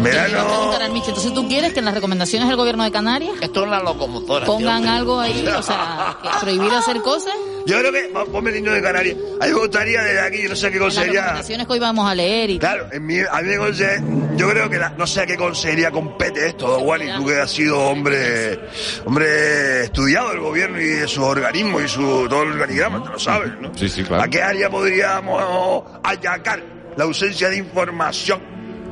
Verano. 0.00 0.72
entonces 0.94 1.34
tú 1.34 1.46
quieres 1.46 1.72
que 1.72 1.78
en 1.80 1.84
las 1.84 1.94
recomendaciones 1.94 2.48
del 2.48 2.56
gobierno 2.56 2.84
de 2.84 2.90
Canarias 2.90 3.34
Esto 3.40 3.60
es 3.62 3.66
una 3.66 3.80
locomotora. 3.80 4.46
pongan 4.46 4.82
tío. 4.82 4.92
algo 4.92 5.20
ahí, 5.20 5.46
o 5.46 5.62
sea, 5.62 6.16
que 6.22 6.28
prohibir 6.40 6.72
hacer 6.72 7.00
cosas? 7.02 7.34
Yo 7.66 7.78
creo 7.78 7.92
que, 7.92 8.10
ponme 8.32 8.50
el 8.50 8.56
himno 8.56 8.72
de 8.72 8.82
Canarias. 8.82 9.16
A 9.40 9.46
mí 9.46 9.52
me 9.52 9.58
gustaría 9.58 10.02
desde 10.02 10.20
aquí, 10.20 10.42
yo 10.42 10.48
no 10.48 10.56
sé 10.56 10.70
qué 10.70 10.76
En 10.78 10.82
las 10.82 10.94
consejería. 10.94 11.20
recomendaciones 11.22 11.66
que 11.66 11.72
hoy 11.74 11.78
vamos 11.78 12.10
a 12.10 12.14
leer 12.14 12.50
y 12.50 12.58
Claro, 12.58 12.86
en 12.90 13.06
mi, 13.06 13.18
a 13.20 13.42
mí 13.42 13.48
me 13.48 13.58
conse- 13.58 14.36
yo 14.36 14.48
creo 14.50 14.70
que 14.70 14.78
la- 14.78 14.90
no 14.90 15.06
sé 15.06 15.20
a 15.20 15.26
qué 15.26 15.36
consejería 15.36 15.90
compete 15.90 16.48
esto, 16.48 16.80
Juan, 16.80 17.02
y 17.02 17.12
tú 17.16 17.26
que 17.26 17.36
has 17.40 17.50
sido 17.50 17.78
hombre, 17.80 18.58
hombre 19.04 19.84
estudiado 19.84 20.30
del 20.30 20.40
gobierno 20.40 20.80
y 20.80 20.84
de 20.86 21.06
sus 21.08 21.24
organismos 21.24 21.82
y 21.84 21.88
su, 21.88 22.26
todo 22.28 22.42
el 22.42 22.52
organigrama, 22.52 23.02
te 23.02 23.10
lo 23.10 23.18
sabes, 23.18 23.52
¿no? 23.60 23.72
Sí, 23.76 23.88
sí, 23.88 24.02
claro. 24.04 24.22
¿A 24.22 24.28
qué 24.28 24.42
área 24.42 24.70
podríamos 24.70 25.84
ayacar 26.02 26.62
la 26.96 27.04
ausencia 27.04 27.48
de 27.50 27.56
información 27.58 28.40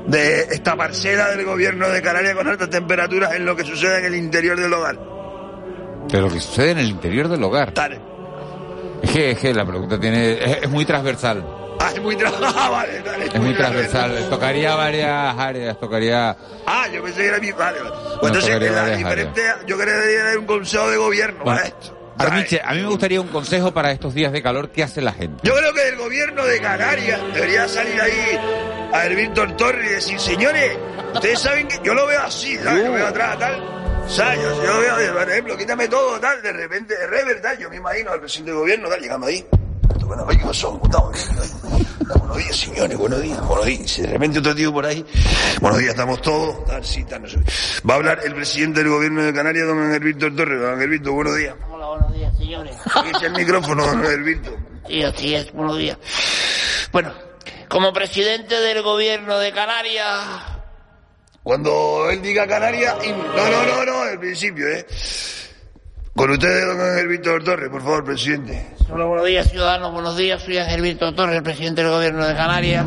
de 0.06 0.40
esta 0.42 0.76
parcela 0.76 1.30
del 1.30 1.44
gobierno 1.44 1.88
de 1.88 2.00
Canarias 2.02 2.34
con 2.34 2.46
altas 2.48 2.70
temperaturas 2.70 3.34
en 3.34 3.44
lo 3.44 3.56
que 3.56 3.64
sucede 3.64 3.98
en 4.00 4.04
el 4.06 4.14
interior 4.14 4.58
del 4.60 4.72
hogar? 4.72 4.98
Pero 6.10 6.28
que 6.30 6.40
sucede 6.40 6.70
en 6.70 6.78
el 6.78 6.88
interior 6.88 7.28
del 7.28 7.42
hogar. 7.42 7.74
Dale. 7.74 8.00
Es 9.08 9.12
que, 9.14 9.30
es 9.32 9.38
que 9.38 9.54
la 9.54 9.64
pregunta 9.64 9.98
tiene, 9.98 10.32
es, 10.32 10.62
es 10.62 10.68
muy 10.68 10.84
transversal. 10.84 11.44
Ah, 11.80 11.90
es 11.94 12.02
muy 12.02 12.16
tra- 12.16 12.32
ah, 12.42 12.68
vale, 12.70 13.00
dale. 13.02 13.26
Es 13.26 13.40
muy 13.40 13.54
transversal. 13.54 14.26
Tocaría 14.28 14.74
varias 14.74 15.36
áreas, 15.38 15.78
tocaría... 15.80 16.36
Ah, 16.66 16.86
yo 16.92 17.02
pensé 17.02 17.22
que 17.22 17.28
era 17.28 17.38
mi... 17.38 17.52
Vale, 17.52 17.80
vale. 17.80 17.94
Pues 18.20 18.32
No, 18.32 18.38
entonces, 18.40 18.70
la 18.72 18.96
diferente, 18.96 19.42
yo 19.66 19.76
creo 19.76 19.86
que 19.86 19.92
debería 19.92 20.22
haber 20.22 20.38
un 20.38 20.46
consejo 20.46 20.90
de 20.90 20.96
gobierno 20.96 21.44
Bueno, 21.44 21.58
para 21.60 21.68
esto. 21.68 21.94
Armiche, 22.18 22.60
a 22.64 22.74
mí 22.74 22.82
me 22.82 22.88
gustaría 22.88 23.20
un 23.20 23.28
consejo 23.28 23.72
para 23.72 23.92
estos 23.92 24.12
días 24.12 24.32
de 24.32 24.42
calor. 24.42 24.70
¿Qué 24.70 24.82
hace 24.82 25.00
la 25.00 25.12
gente? 25.12 25.40
Yo 25.44 25.54
creo 25.54 25.72
que 25.72 25.88
el 25.88 25.96
gobierno 25.96 26.44
de 26.44 26.60
Canarias 26.60 27.20
debería 27.32 27.68
salir 27.68 28.00
ahí 28.00 28.38
a 28.92 29.04
Hervín 29.06 29.32
Torres 29.34 29.86
y 29.88 29.94
decir, 29.94 30.18
señores, 30.18 30.76
ustedes 31.14 31.38
saben 31.38 31.68
que 31.68 31.78
yo 31.84 31.94
lo 31.94 32.06
veo 32.08 32.20
así, 32.20 32.56
¿sabes? 32.58 32.84
Yo 32.84 32.92
veo 32.92 33.06
atrás, 33.06 33.38
tal. 33.38 33.77
O 34.08 34.10
sea, 34.10 34.34
yo, 34.34 34.64
yo 34.64 34.80
veo, 34.80 35.14
por 35.14 35.30
ejemplo, 35.30 35.56
quítame 35.58 35.86
todo, 35.86 36.18
tal, 36.18 36.40
de 36.40 36.50
repente, 36.50 36.96
de 36.96 37.06
rever, 37.06 37.42
tal, 37.42 37.58
yo 37.58 37.68
me 37.68 37.76
imagino 37.76 38.10
al 38.10 38.20
presidente 38.20 38.52
del 38.52 38.60
gobierno, 38.60 38.88
tal, 38.88 39.00
llegando 39.00 39.26
ahí. 39.26 39.46
Bueno, 40.06 40.24
oye. 40.26 40.40
¿Cómo 40.40 40.52
estamos? 40.82 41.30
Buenos 42.08 42.36
días, 42.38 42.56
señores, 42.56 42.96
buenos 42.96 43.20
días, 43.20 43.46
buenos 43.46 43.66
días. 43.66 43.90
Si 43.90 44.00
de 44.00 44.08
repente 44.08 44.38
otro 44.38 44.54
tío 44.54 44.72
por 44.72 44.86
ahí, 44.86 45.04
buenos 45.60 45.78
días, 45.78 45.90
estamos 45.90 46.22
todos, 46.22 46.64
tal, 46.64 46.82
sí, 46.82 47.04
tal, 47.04 47.22
no 47.22 47.28
sé. 47.28 47.38
Va 47.88 47.94
a 47.94 47.96
hablar 47.98 48.20
el 48.24 48.34
presidente 48.34 48.80
del 48.82 48.88
gobierno 48.88 49.22
de 49.22 49.34
Canarias, 49.34 49.66
don 49.66 49.92
Hervín 49.92 50.18
Torres. 50.18 50.58
Don 50.58 50.80
Hervín, 50.80 51.02
buenos 51.02 51.36
días. 51.36 51.54
Hola, 51.70 51.88
buenos 51.88 52.12
días, 52.14 52.38
señores. 52.38 52.76
Aquí 52.94 53.26
el 53.26 53.32
micrófono, 53.32 53.86
don 53.86 54.04
Hervín. 54.06 54.40
Sí, 54.88 55.02
así 55.02 55.34
es, 55.34 55.52
buenos 55.52 55.76
días. 55.76 55.98
Bueno, 56.92 57.12
como 57.68 57.92
presidente 57.92 58.58
del 58.58 58.80
gobierno 58.80 59.38
de 59.38 59.52
Canarias, 59.52 60.57
Cuando 61.48 62.10
él 62.10 62.20
diga 62.20 62.46
Canarias, 62.46 62.94
no, 63.06 63.50
no, 63.50 63.64
no, 63.64 63.82
no, 63.86 64.02
al 64.02 64.18
principio, 64.20 64.68
¿eh? 64.68 64.84
Con 66.14 66.30
ustedes, 66.30 66.66
don 66.66 66.78
Ángel 66.78 67.08
Víctor 67.08 67.42
Torres, 67.42 67.70
por 67.70 67.80
favor, 67.80 68.04
presidente. 68.04 68.66
Hola, 68.92 69.06
buenos 69.06 69.24
días, 69.24 69.50
ciudadanos. 69.50 69.90
Buenos 69.94 70.14
días. 70.18 70.42
Soy 70.42 70.58
Ángel 70.58 70.82
Víctor 70.82 71.14
Torres, 71.14 71.36
el 71.36 71.42
presidente 71.42 71.82
del 71.82 71.90
gobierno 71.90 72.26
de 72.26 72.34
Canarias. 72.34 72.84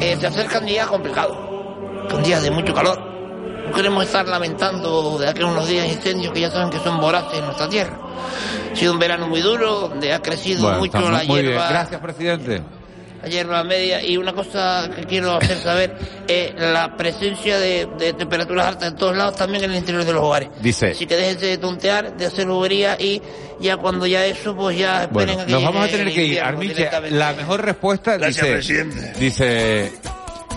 Eh, 0.00 0.16
se 0.18 0.26
acercan 0.26 0.66
días 0.66 0.88
complicados, 0.88 1.36
con 2.10 2.20
días 2.24 2.42
de 2.42 2.50
mucho 2.50 2.74
calor. 2.74 2.98
No 3.68 3.72
queremos 3.72 4.06
estar 4.06 4.26
lamentando 4.26 5.16
de 5.20 5.28
aquellos 5.28 5.52
unos 5.52 5.68
días 5.68 5.86
incendios 5.86 6.32
que 6.32 6.40
ya 6.40 6.50
saben 6.50 6.68
que 6.68 6.80
son 6.80 7.00
voraces 7.00 7.38
en 7.38 7.44
nuestra 7.44 7.68
tierra. 7.68 7.96
Ha 8.72 8.74
sido 8.74 8.92
un 8.92 8.98
verano 8.98 9.28
muy 9.28 9.40
duro, 9.40 9.82
donde 9.88 10.12
ha 10.12 10.20
crecido 10.20 10.62
Bueno, 10.64 10.78
mucho 10.80 10.98
la 10.98 11.22
muy 11.22 11.42
bien. 11.42 11.52
hierba. 11.52 11.68
Gracias, 11.68 12.00
presidente. 12.00 12.60
La 13.22 13.28
hierba 13.28 13.62
media 13.64 14.04
y 14.04 14.16
una 14.16 14.32
cosa 14.32 14.90
que 14.94 15.04
quiero 15.04 15.36
hacer 15.36 15.58
saber 15.58 15.96
es 16.26 16.54
la 16.56 16.96
presencia 16.96 17.58
de, 17.58 17.88
de 17.98 18.12
temperaturas 18.14 18.66
altas 18.66 18.88
en 18.88 18.96
todos 18.96 19.16
lados, 19.16 19.36
también 19.36 19.64
en 19.64 19.70
el 19.70 19.76
interior 19.76 20.04
de 20.04 20.12
los 20.12 20.22
hogares. 20.22 20.48
Dice, 20.60 20.90
Así 20.90 21.06
que 21.06 21.16
déjense 21.16 21.46
de 21.46 21.58
tontear, 21.58 22.16
de 22.16 22.26
hacer 22.26 22.46
bobería 22.46 22.96
y 22.98 23.22
ya 23.60 23.76
cuando 23.76 24.06
ya 24.06 24.26
eso, 24.26 24.56
pues 24.56 24.76
ya 24.76 25.04
esperen 25.04 25.36
bueno, 25.36 25.42
a 25.42 25.46
que 25.46 25.52
nos 25.52 25.62
vamos 25.62 25.84
a 25.84 25.88
tener 25.88 26.12
que 26.12 26.24
ir. 26.24 26.40
Armiche, 26.40 26.90
la 27.10 27.32
mejor 27.34 27.64
respuesta 27.64 28.16
Gracias, 28.16 28.44
dice, 28.44 28.52
presidente. 28.84 29.20
dice, 29.20 29.92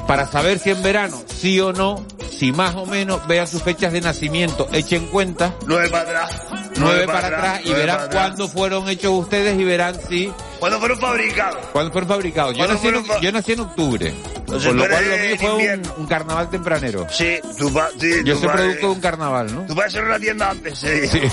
para 0.07 0.25
saber 0.25 0.59
si 0.59 0.71
en 0.71 0.81
verano, 0.81 1.21
sí 1.27 1.59
o 1.59 1.71
no, 1.71 2.05
si 2.31 2.51
más 2.51 2.75
o 2.75 2.85
menos, 2.85 3.25
vea 3.27 3.45
sus 3.45 3.61
fechas 3.61 3.93
de 3.93 4.01
nacimiento, 4.01 4.67
echen 4.73 5.07
cuenta. 5.07 5.53
Nueve 5.67 5.89
para 5.89 6.03
atrás. 6.25 6.64
Nueve 6.77 7.05
para 7.05 7.27
atrás 7.27 7.61
y 7.63 7.73
verán 7.73 8.09
cuándo 8.11 8.47
fueron 8.47 8.89
hechos 8.89 9.11
ustedes 9.13 9.59
y 9.59 9.63
verán 9.63 9.95
si... 10.09 10.31
¿Cuándo 10.59 10.79
fueron 10.79 10.99
fabricados? 10.99 11.65
¿Cuándo 11.71 11.91
fueron 11.91 12.09
fabricados? 12.09 12.57
Yo 12.57 12.67
nací, 12.67 12.87
en, 12.87 13.03
yo 13.21 13.31
nací 13.31 13.51
en 13.53 13.59
octubre. 13.59 14.13
por 14.45 14.61
lo 14.63 14.87
cual 14.87 15.09
lo 15.09 15.17
mío 15.17 15.35
fue 15.39 15.79
un, 15.97 16.07
carnaval 16.07 16.49
tempranero. 16.49 17.07
Sí, 17.11 17.39
tu 17.57 17.73
pa, 17.73 17.89
sí, 17.99 18.23
Yo 18.23 18.37
soy 18.37 18.47
producto 18.47 18.87
de 18.87 18.93
un 18.93 19.01
carnaval, 19.01 19.53
¿no? 19.53 19.65
Tú 19.65 19.75
vas 19.75 19.87
a 19.87 19.89
ser 19.89 20.03
una 20.05 20.19
tienda 20.19 20.49
antes, 20.49 20.79
sí. 20.79 21.07
sí. 21.07 21.19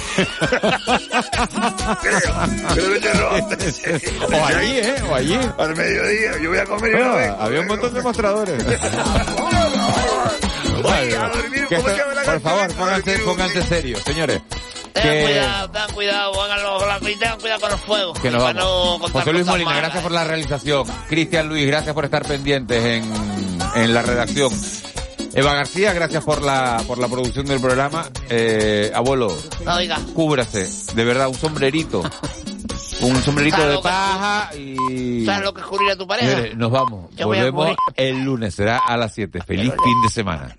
creo, 2.03 2.21
creo 2.75 2.93
que 2.93 3.01
te 3.01 3.11
antes. 3.11 3.83
O 4.33 4.45
allí, 4.45 4.79
¿eh? 4.79 4.95
O 5.09 5.15
allí. 5.15 5.39
Al 5.59 5.77
mediodía, 5.77 6.33
yo 6.41 6.51
voy 6.51 6.59
a 6.59 6.65
comer 6.65 6.93
y 6.93 6.99
no, 6.99 7.09
no 7.09 7.15
vengo, 7.17 7.37
Había 7.41 7.61
un 7.61 7.67
montón 7.67 7.95
de 7.95 8.03
mostradores. 8.03 8.65
Oye, 10.85 11.17
a 11.17 11.29
dormir, 11.29 11.67
¿cómo 11.69 11.89
se 11.89 11.97
llama 11.97 12.15
la 12.15 12.23
Por 12.25 12.41
favor, 12.41 12.75
pónganse, 12.75 13.19
pónganse 13.21 13.63
serios, 13.63 14.03
señores. 14.03 14.43
Tengan 14.93 15.11
que... 15.11 15.25
cuidado, 15.25 15.71
tengan 15.71 15.93
cuidado, 15.93 16.43
háganlo 16.43 16.79
con 16.79 16.89
la 16.89 17.01
tengan 17.01 17.41
cuidado 17.41 17.61
con 17.61 17.71
los 17.71 17.81
fuegos. 17.81 18.21
Que 18.21 18.31
nos 18.31 18.43
vamos. 18.43 19.01
No 19.01 19.09
José 19.09 19.33
Luis 19.33 19.47
Molina, 19.47 19.71
malas. 19.71 19.83
gracias 19.83 20.03
por 20.03 20.13
la 20.13 20.25
realización. 20.25 20.85
Cristian 21.09 21.49
Luis, 21.49 21.67
gracias 21.67 21.95
por 21.95 22.05
estar 22.05 22.25
pendientes 22.25 22.85
en, 22.85 23.13
en 23.75 23.95
la 23.95 24.03
redacción. 24.03 24.53
Eva 25.35 25.55
García, 25.55 25.95
gracias 25.95 26.23
por 26.25 26.43
la, 26.43 26.83
por 26.87 26.99
la 26.99 27.09
producción 27.09 27.47
del 27.47 27.61
programa. 27.61 28.07
Eh, 28.29 28.93
abuelo, 28.95 29.35
oiga. 29.67 29.99
cúbrase, 30.15 30.69
de 30.95 31.05
verdad, 31.05 31.29
un 31.29 31.35
sombrerito. 31.35 32.03
Un 33.01 33.21
sombrerito 33.23 33.67
de 33.67 33.79
paja 33.79 34.55
y... 34.55 35.25
¿Sabes 35.25 35.43
lo 35.43 35.55
que 35.55 35.61
es 35.63 35.67
cubrir 35.67 35.91
a 35.91 35.97
tu 35.97 36.07
pareja? 36.07 36.37
Mire, 36.37 36.55
nos 36.55 36.71
vamos. 36.71 37.11
Yo 37.17 37.27
Volvemos 37.27 37.75
el 37.97 38.23
lunes, 38.23 38.55
será 38.55 38.79
a 38.79 38.97
las 38.97 39.13
7. 39.15 39.41
Feliz 39.43 39.73
fin 39.73 40.03
de 40.05 40.09
semana. 40.09 40.57